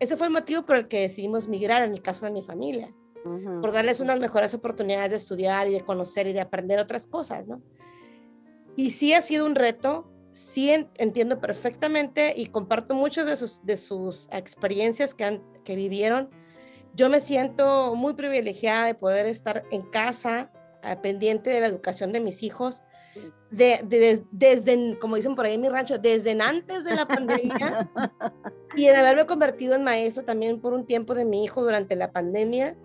ese 0.00 0.16
fue 0.16 0.26
el 0.26 0.32
motivo 0.32 0.62
por 0.62 0.74
el 0.78 0.88
que 0.88 1.02
decidimos 1.02 1.46
migrar 1.46 1.82
en 1.82 1.92
el 1.92 2.02
caso 2.02 2.26
de 2.26 2.32
mi 2.32 2.42
familia 2.42 2.92
Ujú. 3.24 3.60
por 3.60 3.70
darles 3.72 4.00
unas 4.00 4.18
mejores 4.18 4.52
oportunidades 4.52 5.10
de 5.10 5.16
estudiar 5.16 5.68
y 5.68 5.72
de 5.74 5.80
conocer 5.82 6.26
y 6.26 6.32
de 6.32 6.40
aprender 6.40 6.80
otras 6.80 7.06
cosas, 7.06 7.46
¿no? 7.46 7.62
Y 8.76 8.90
sí 8.90 9.12
ha 9.14 9.22
sido 9.22 9.46
un 9.46 9.54
reto, 9.54 10.10
sí 10.32 10.70
en- 10.70 10.88
entiendo 10.96 11.40
perfectamente 11.40 12.34
y 12.36 12.46
comparto 12.46 12.94
muchas 12.94 13.26
de 13.26 13.36
sus, 13.36 13.64
de 13.64 13.76
sus 13.76 14.28
experiencias 14.32 15.14
que, 15.14 15.24
han, 15.24 15.42
que 15.64 15.76
vivieron. 15.76 16.30
Yo 16.94 17.08
me 17.10 17.20
siento 17.20 17.94
muy 17.94 18.14
privilegiada 18.14 18.86
de 18.86 18.94
poder 18.94 19.26
estar 19.26 19.64
en 19.70 19.82
casa, 19.82 20.50
eh, 20.82 20.96
pendiente 21.02 21.50
de 21.50 21.60
la 21.60 21.66
educación 21.66 22.12
de 22.12 22.20
mis 22.20 22.42
hijos, 22.42 22.82
de, 23.50 23.80
de- 23.84 24.24
desde, 24.32 24.98
como 24.98 25.14
dicen 25.16 25.36
por 25.36 25.46
ahí 25.46 25.54
en 25.54 25.60
mi 25.60 25.68
rancho, 25.68 25.98
desde 25.98 26.32
antes 26.40 26.84
de 26.84 26.94
la 26.96 27.06
pandemia 27.06 27.88
y 28.76 28.86
en 28.86 28.96
haberme 28.96 29.26
convertido 29.26 29.76
en 29.76 29.84
maestra 29.84 30.24
también 30.24 30.60
por 30.60 30.72
un 30.72 30.84
tiempo 30.86 31.14
de 31.14 31.24
mi 31.24 31.44
hijo 31.44 31.62
durante 31.62 31.94
la 31.94 32.10
pandemia, 32.10 32.76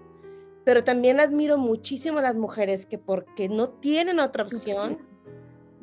pero 0.65 0.83
también 0.83 1.19
admiro 1.19 1.57
muchísimo 1.57 2.19
a 2.19 2.21
las 2.21 2.35
mujeres 2.35 2.85
que 2.85 2.99
porque 2.99 3.49
no 3.49 3.69
tienen 3.69 4.19
otra 4.19 4.43
opción, 4.43 4.99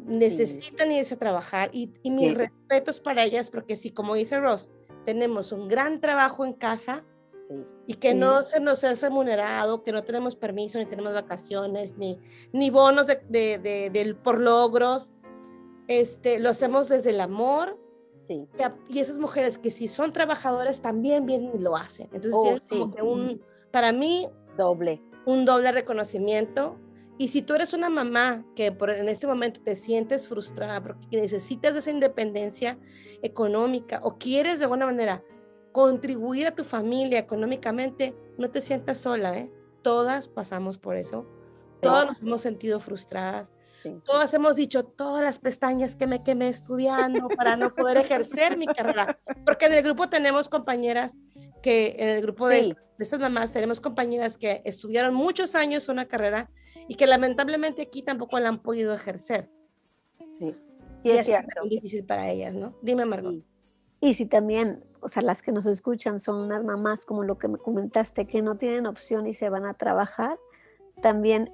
necesitan 0.06 0.92
irse 0.92 1.14
a 1.14 1.18
trabajar 1.18 1.70
y, 1.72 1.92
y 2.02 2.10
mis 2.10 2.28
Sí. 2.28 2.34
respetos 2.34 3.00
para 3.00 3.24
ellas, 3.24 3.50
porque 3.50 3.76
si 3.76 3.90
como 3.90 4.14
dice 4.14 4.38
Ross, 4.40 4.70
tenemos 5.04 5.52
un 5.52 5.68
gran 5.68 6.00
trabajo 6.00 6.44
en 6.44 6.52
casa 6.54 7.04
Sí. 7.48 7.64
y 7.86 7.94
que 7.94 8.10
Sí. 8.12 8.16
no 8.18 8.42
se 8.42 8.58
nos 8.60 8.82
es 8.84 9.02
remunerado, 9.02 9.82
que 9.82 9.92
no 9.92 10.02
tenemos 10.04 10.34
permiso, 10.36 10.78
ni 10.78 10.86
tenemos 10.86 11.12
vacaciones, 11.12 11.96
ni, 11.96 12.18
ni 12.52 12.70
bonos 12.70 13.06
de, 13.06 13.16
de- 13.28 14.14
por 14.22 14.40
logros, 14.40 15.12
este, 15.88 16.40
lo 16.40 16.50
hacemos 16.50 16.88
desde 16.88 17.10
el 17.10 17.20
amor 17.20 17.78
Sí. 18.28 18.48
y 18.88 18.98
esas 18.98 19.18
mujeres 19.18 19.58
que 19.58 19.70
si 19.70 19.86
son 19.86 20.12
trabajadoras 20.12 20.82
también 20.82 21.26
vienen 21.26 21.52
y 21.54 21.58
lo 21.58 21.76
hacen. 21.76 22.06
Entonces 22.06 22.32
Oh, 22.34 22.42
tienen 22.42 22.60
sí. 22.60 22.68
como 22.68 22.92
que 22.92 23.02
un, 23.02 23.40
para 23.70 23.92
mí, 23.92 24.28
Doble. 24.58 25.00
un 25.26 25.44
doble 25.44 25.70
reconocimiento. 25.70 26.76
Y 27.18 27.28
si 27.28 27.42
tú 27.42 27.54
eres 27.54 27.72
una 27.72 27.88
mamá 27.88 28.44
que 28.54 28.72
por, 28.72 28.90
en 28.90 29.08
este 29.08 29.26
momento 29.26 29.60
te 29.62 29.76
sientes 29.76 30.28
frustrada 30.28 30.82
porque 30.82 31.16
necesitas 31.16 31.74
esa 31.74 31.90
independencia 31.90 32.78
económica 33.22 34.00
o 34.02 34.18
quieres 34.18 34.58
de 34.58 34.64
alguna 34.64 34.86
manera 34.86 35.22
contribuir 35.72 36.46
a 36.46 36.54
tu 36.54 36.64
familia 36.64 37.18
económicamente, 37.18 38.14
no 38.38 38.50
te 38.50 38.60
sientas 38.62 38.98
sola, 38.98 39.36
¿eh? 39.38 39.50
Todas 39.82 40.28
pasamos 40.28 40.78
por 40.78 40.96
eso. 40.96 41.26
Todas 41.80 42.06
nos 42.06 42.22
hemos 42.22 42.40
sentido 42.40 42.80
frustradas. 42.80 43.52
Sí. 43.82 43.94
Todas 44.04 44.32
hemos 44.34 44.56
dicho 44.56 44.84
todas 44.84 45.22
las 45.22 45.38
pestañas 45.38 45.96
que 45.96 46.06
me 46.06 46.22
quemé 46.22 46.48
estudiando 46.48 47.28
para 47.28 47.56
no 47.56 47.74
poder 47.74 47.98
ejercer 47.98 48.56
mi 48.56 48.66
carrera. 48.66 49.18
Porque 49.44 49.66
en 49.66 49.74
el 49.74 49.82
grupo 49.82 50.08
tenemos 50.08 50.48
compañeras 50.48 51.18
que, 51.62 51.94
en 51.98 52.08
el 52.08 52.22
grupo 52.22 52.48
de, 52.48 52.64
Sí. 52.64 52.74
de 52.98 53.04
estas 53.04 53.20
mamás, 53.20 53.52
tenemos 53.52 53.80
compañeras 53.80 54.38
que 54.38 54.62
estudiaron 54.64 55.14
muchos 55.14 55.54
años 55.54 55.88
una 55.88 56.06
carrera 56.06 56.50
y 56.88 56.94
que 56.94 57.06
lamentablemente 57.06 57.82
aquí 57.82 58.02
tampoco 58.02 58.38
la 58.38 58.48
han 58.48 58.62
podido 58.62 58.94
ejercer. 58.94 59.50
Sí, 60.38 60.54
y 61.04 61.10
es 61.10 61.26
cierto. 61.26 61.60
muy 61.60 61.70
difícil 61.70 62.04
para 62.04 62.30
ellas, 62.30 62.54
¿no? 62.54 62.74
Dime, 62.82 63.04
Margot. 63.04 63.32
Sí. 63.32 63.44
Y 64.00 64.14
si 64.14 64.26
también, 64.26 64.84
o 65.00 65.08
sea, 65.08 65.22
las 65.22 65.42
que 65.42 65.52
nos 65.52 65.66
escuchan 65.66 66.20
son 66.20 66.36
unas 66.36 66.64
mamás 66.64 67.06
como 67.06 67.22
lo 67.22 67.38
que 67.38 67.48
me 67.48 67.58
comentaste, 67.58 68.26
que 68.26 68.42
no 68.42 68.56
tienen 68.56 68.86
opción 68.86 69.26
y 69.26 69.32
se 69.32 69.48
van 69.48 69.64
a 69.66 69.72
trabajar, 69.74 70.38
también 71.00 71.52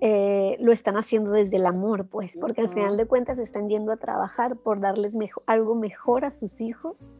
eh, 0.00 0.56
lo 0.60 0.72
están 0.72 0.96
haciendo 0.96 1.32
desde 1.32 1.56
el 1.56 1.66
amor, 1.66 2.06
pues, 2.08 2.36
porque 2.38 2.60
al 2.60 2.68
final 2.68 2.96
de 2.96 3.06
cuentas 3.06 3.38
están 3.38 3.68
yendo 3.68 3.92
a 3.92 3.96
trabajar 3.96 4.56
por 4.56 4.80
darles 4.80 5.14
mejo- 5.14 5.42
algo 5.46 5.74
mejor 5.74 6.24
a 6.24 6.30
sus 6.30 6.60
hijos 6.60 7.16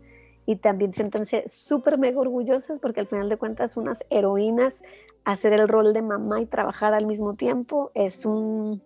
y 0.46 0.56
también 0.56 0.94
siéntanse 0.94 1.44
súper 1.48 1.98
mega 1.98 2.20
orgullosas 2.20 2.78
porque 2.78 3.00
al 3.00 3.08
final 3.08 3.28
de 3.28 3.36
cuentas 3.36 3.76
unas 3.76 4.04
heroínas 4.10 4.82
hacer 5.24 5.52
el 5.52 5.66
rol 5.68 5.92
de 5.92 6.02
mamá 6.02 6.40
y 6.40 6.46
trabajar 6.46 6.94
al 6.94 7.04
mismo 7.06 7.34
tiempo 7.34 7.90
es 7.94 8.24
un 8.24 8.82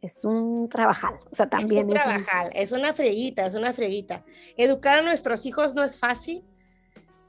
es 0.00 0.24
un 0.24 0.68
trabajal, 0.68 1.14
o 1.30 1.34
sea, 1.34 1.48
también 1.48 1.88
es 1.88 1.94
es 1.96 2.04
un 2.06 2.10
un- 2.10 2.16
trabajar, 2.24 2.50
es 2.54 2.72
una 2.72 2.92
freguita, 2.92 3.46
es 3.46 3.54
una 3.54 3.72
freguita. 3.72 4.24
Educar 4.56 4.98
a 4.98 5.02
nuestros 5.02 5.46
hijos 5.46 5.74
no 5.76 5.84
es 5.84 5.96
fácil. 5.98 6.44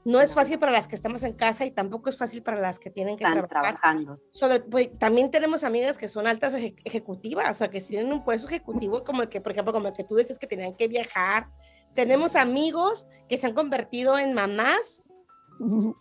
No 0.06 0.20
es 0.20 0.34
fácil 0.34 0.58
para 0.58 0.70
las 0.72 0.86
que 0.86 0.96
estamos 0.96 1.22
en 1.22 1.32
casa 1.32 1.64
y 1.64 1.70
tampoco 1.70 2.10
es 2.10 2.18
fácil 2.18 2.42
para 2.42 2.60
las 2.60 2.78
que 2.78 2.90
tienen 2.90 3.16
que 3.16 3.24
Están 3.24 3.46
trabajar. 3.48 3.78
trabajando. 3.80 4.20
Sobre, 4.32 4.60
pues, 4.60 4.90
también 4.98 5.30
tenemos 5.30 5.64
amigas 5.64 5.96
que 5.96 6.08
son 6.10 6.26
altas 6.26 6.52
eje- 6.52 6.74
ejecutivas, 6.84 7.48
o 7.50 7.54
sea, 7.54 7.68
que 7.70 7.80
tienen 7.80 8.12
un 8.12 8.22
puesto 8.22 8.46
ejecutivo 8.48 9.02
como 9.02 9.22
el 9.22 9.30
que, 9.30 9.40
por 9.40 9.52
ejemplo, 9.52 9.72
como 9.72 9.88
el 9.88 9.94
que 9.94 10.04
tú 10.04 10.16
dices 10.16 10.38
que 10.38 10.46
tenían 10.46 10.74
que 10.74 10.88
viajar. 10.88 11.46
Tenemos 11.94 12.36
amigos 12.36 13.06
que 13.28 13.38
se 13.38 13.46
han 13.46 13.54
convertido 13.54 14.18
en 14.18 14.32
mamás, 14.34 15.02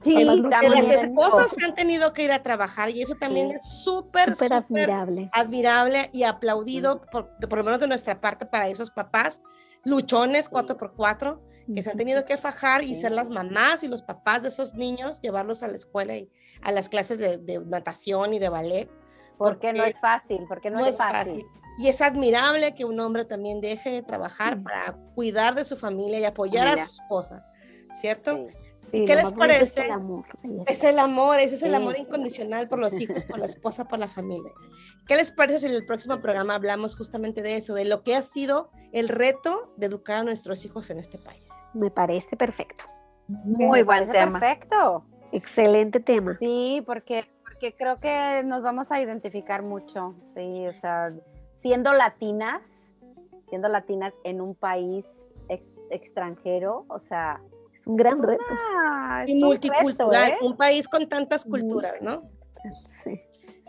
Sí, 0.02 0.26
también. 0.50 0.50
las 0.88 1.04
esposas 1.04 1.56
han 1.64 1.76
tenido 1.76 2.12
que 2.12 2.24
ir 2.24 2.32
a 2.32 2.42
trabajar 2.42 2.90
y 2.90 3.04
eso 3.04 3.14
también 3.16 3.50
Sí. 3.50 3.56
es 3.58 3.70
súper, 3.84 4.32
súper 4.36 4.52
admirable. 4.54 5.30
admirable 5.32 6.10
y 6.12 6.24
aplaudido, 6.24 7.02
por, 7.12 7.30
por 7.38 7.60
lo 7.60 7.64
menos 7.64 7.80
de 7.80 7.88
nuestra 7.88 8.20
parte, 8.20 8.48
para 8.48 8.68
esos 8.68 8.90
papás 8.90 9.42
luchones 9.86 10.50
4x4 10.50 11.40
que 11.76 11.84
se 11.84 11.92
han 11.92 11.98
tenido 11.98 12.26
que 12.26 12.38
fajar 12.38 12.84
y 12.84 12.96
ser 12.96 13.12
las 13.12 13.30
mamás 13.30 13.84
y 13.84 13.88
los 13.88 14.02
papás 14.02 14.42
de 14.42 14.50
esos 14.50 14.74
niños, 14.74 15.22
llevarlos 15.22 15.62
a 15.62 15.68
la 15.68 15.76
escuela 15.76 16.18
y 16.18 16.32
a 16.64 16.72
las 16.72 16.90
clases 16.90 17.20
de, 17.20 17.38
de 17.38 17.60
natación 17.60 18.34
y 18.34 18.40
de 18.40 18.50
ballet. 18.50 18.90
Porque 19.38 19.72
no 19.72 19.84
es 19.84 20.00
fácil, 20.00 20.46
porque 20.50 20.72
no, 20.72 20.84
es 20.86 20.98
fácil. 20.98 21.46
Y 21.78 21.88
es 21.88 22.02
admirable 22.02 22.76
que 22.76 22.86
un 22.86 23.00
hombre 23.00 23.26
también 23.26 23.60
deje 23.62 23.90
de 23.90 24.04
trabajar 24.04 24.62
para 24.62 24.94
cuidar 25.16 25.56
de 25.56 25.66
su 25.66 25.76
familia 25.76 26.20
y 26.20 26.26
apoyar 26.26 26.68
a 26.80 26.86
su 26.86 27.02
esposa, 27.02 27.46
¿cierto? 28.00 28.38
Sí. 28.48 28.54
Sí, 28.92 29.06
¿Qué 29.06 29.16
les 29.16 29.24
bonito 29.24 29.44
es 29.46 29.58
parece? 29.74 29.86
el 29.86 29.92
amor. 29.92 30.24
Es 30.68 30.84
el 30.84 31.00
amor, 31.00 31.40
ese 31.40 31.56
es 31.56 31.64
el 31.64 31.72
Sí. 31.72 31.76
amor 31.76 31.98
incondicional 31.98 32.68
por 32.70 32.78
los 32.78 32.94
hijos, 33.02 33.26
por 33.26 33.40
la 33.40 33.48
esposa, 33.48 33.86
por 33.86 33.98
la 33.98 34.08
familia. 34.08 34.52
¿Qué 35.08 35.16
les 35.16 35.32
parece 35.32 35.62
si 35.62 35.66
en 35.66 35.74
el 35.74 35.84
próximo 35.84 36.22
programa 36.22 36.54
hablamos 36.54 36.96
justamente 36.96 37.42
de 37.42 37.56
eso, 37.56 37.74
de 37.74 37.86
lo 37.86 38.04
que 38.04 38.16
ha 38.16 38.22
sido 38.22 38.70
el 38.92 39.10
reto 39.10 39.74
de 39.78 39.88
educar 39.88 40.18
a 40.18 40.24
nuestros 40.24 40.64
hijos 40.64 40.92
en 40.92 41.00
este 41.00 41.18
país? 41.18 41.50
Me 41.74 41.90
parece 41.90 42.38
perfecto. 42.38 42.84
Muy 43.28 43.66
Me 43.66 43.84
buen 43.84 44.06
parece 44.06 44.12
tema. 44.12 44.40
Perfecto. 44.40 45.06
Excelente 45.32 46.00
tema. 46.00 46.38
Sí, 46.40 46.84
porque, 46.86 47.26
porque 47.42 47.76
creo 47.76 48.00
que 48.00 48.44
nos 48.46 48.62
vamos 48.62 48.92
a 48.92 49.02
identificar 49.02 49.64
mucho, 49.64 50.14
sí, 50.36 50.68
o 50.68 50.74
sea, 50.74 51.12
siendo 51.54 51.94
latinas, 51.94 52.62
siendo 53.48 53.70
latinas 53.70 54.14
en 54.26 54.42
un 54.42 54.54
país 54.56 55.06
ex- 55.48 55.78
extranjero, 55.90 56.86
o 56.90 57.00
sea, 57.00 57.42
Es 57.74 57.88
un 57.88 57.96
gran 57.96 58.22
reto. 58.22 58.44
es 59.24 59.30
Y 59.30 59.34
un 59.42 59.48
multicultural, 59.48 60.32
reto, 60.32 60.44
¿eh? 60.44 60.48
un 60.48 60.58
país 60.58 60.88
con 60.90 61.08
tantas 61.08 61.46
culturas, 61.46 62.02
¿no? 62.02 62.30
Sí. 62.86 63.22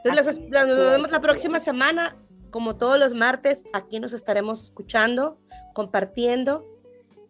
Entonces, 0.05 0.39
las- 0.51 0.67
nos 0.67 0.91
vemos 0.91 1.11
la 1.11 1.21
próxima 1.21 1.61
semana. 1.61 2.17
Como 2.51 2.77
todos 2.77 2.99
los 3.01 3.15
martes, 3.15 3.65
aquí 3.73 3.99
nos 4.01 4.13
estaremos 4.13 4.63
escuchando, 4.63 5.39
compartiendo. 5.73 6.65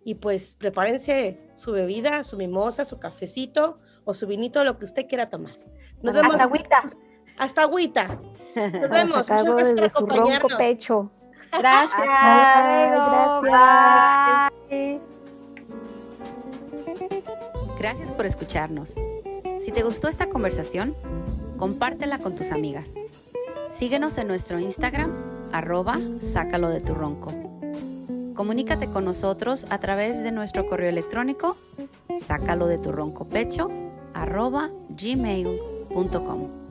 Y 0.04 0.16
pues 0.16 0.54
prepárense 0.56 1.40
su 1.56 1.72
bebida, 1.72 2.24
su 2.24 2.36
mimosa, 2.36 2.84
su 2.84 2.98
cafecito 3.00 3.78
o 4.04 4.12
su 4.12 4.26
vinito, 4.26 4.62
lo 4.64 4.78
que 4.78 4.84
usted 4.84 5.06
quiera 5.08 5.30
tomar. 5.30 5.58
Nos 6.02 6.12
vemos. 6.14 6.32
Hasta 6.34 6.44
agüita. 6.44 6.82
Hasta 7.38 7.62
agüita. 7.62 8.20
Nos 8.54 8.90
vemos. 8.90 9.16
Muchas 9.16 9.26
gracias 9.26 9.52
por 9.52 9.64
desde 9.64 9.90
su 9.90 10.06
ronco 10.06 10.14
acompañarnos. 10.14 10.54
pecho. 10.58 11.10
Gracias. 11.58 12.00
Gracias. 12.02 13.42
Bye. 14.68 15.00
Gracias 17.78 18.12
por 18.12 18.26
escucharnos. 18.26 18.94
Si 19.60 19.70
te 19.70 19.82
gustó 19.82 20.08
esta 20.08 20.28
conversación, 20.28 20.94
compártela 21.56 22.18
con 22.18 22.34
tus 22.34 22.50
amigas. 22.50 22.90
Síguenos 23.70 24.18
en 24.18 24.26
nuestro 24.26 24.58
Instagram, 24.58 25.12
arroba 25.52 25.98
sácalo 26.20 26.70
de 26.70 26.80
tu 26.80 26.94
ronco. 26.94 27.32
Comunícate 28.34 28.88
con 28.88 29.04
nosotros 29.04 29.66
a 29.70 29.78
través 29.78 30.22
de 30.22 30.32
nuestro 30.32 30.66
correo 30.66 30.88
electrónico, 30.88 31.56
sácalo 32.20 32.66
de 32.66 32.78
tu 32.78 32.90
ronco 32.90 33.28
pecho, 33.28 33.70
arroba 34.12 34.70
gmail.com. 34.88 36.63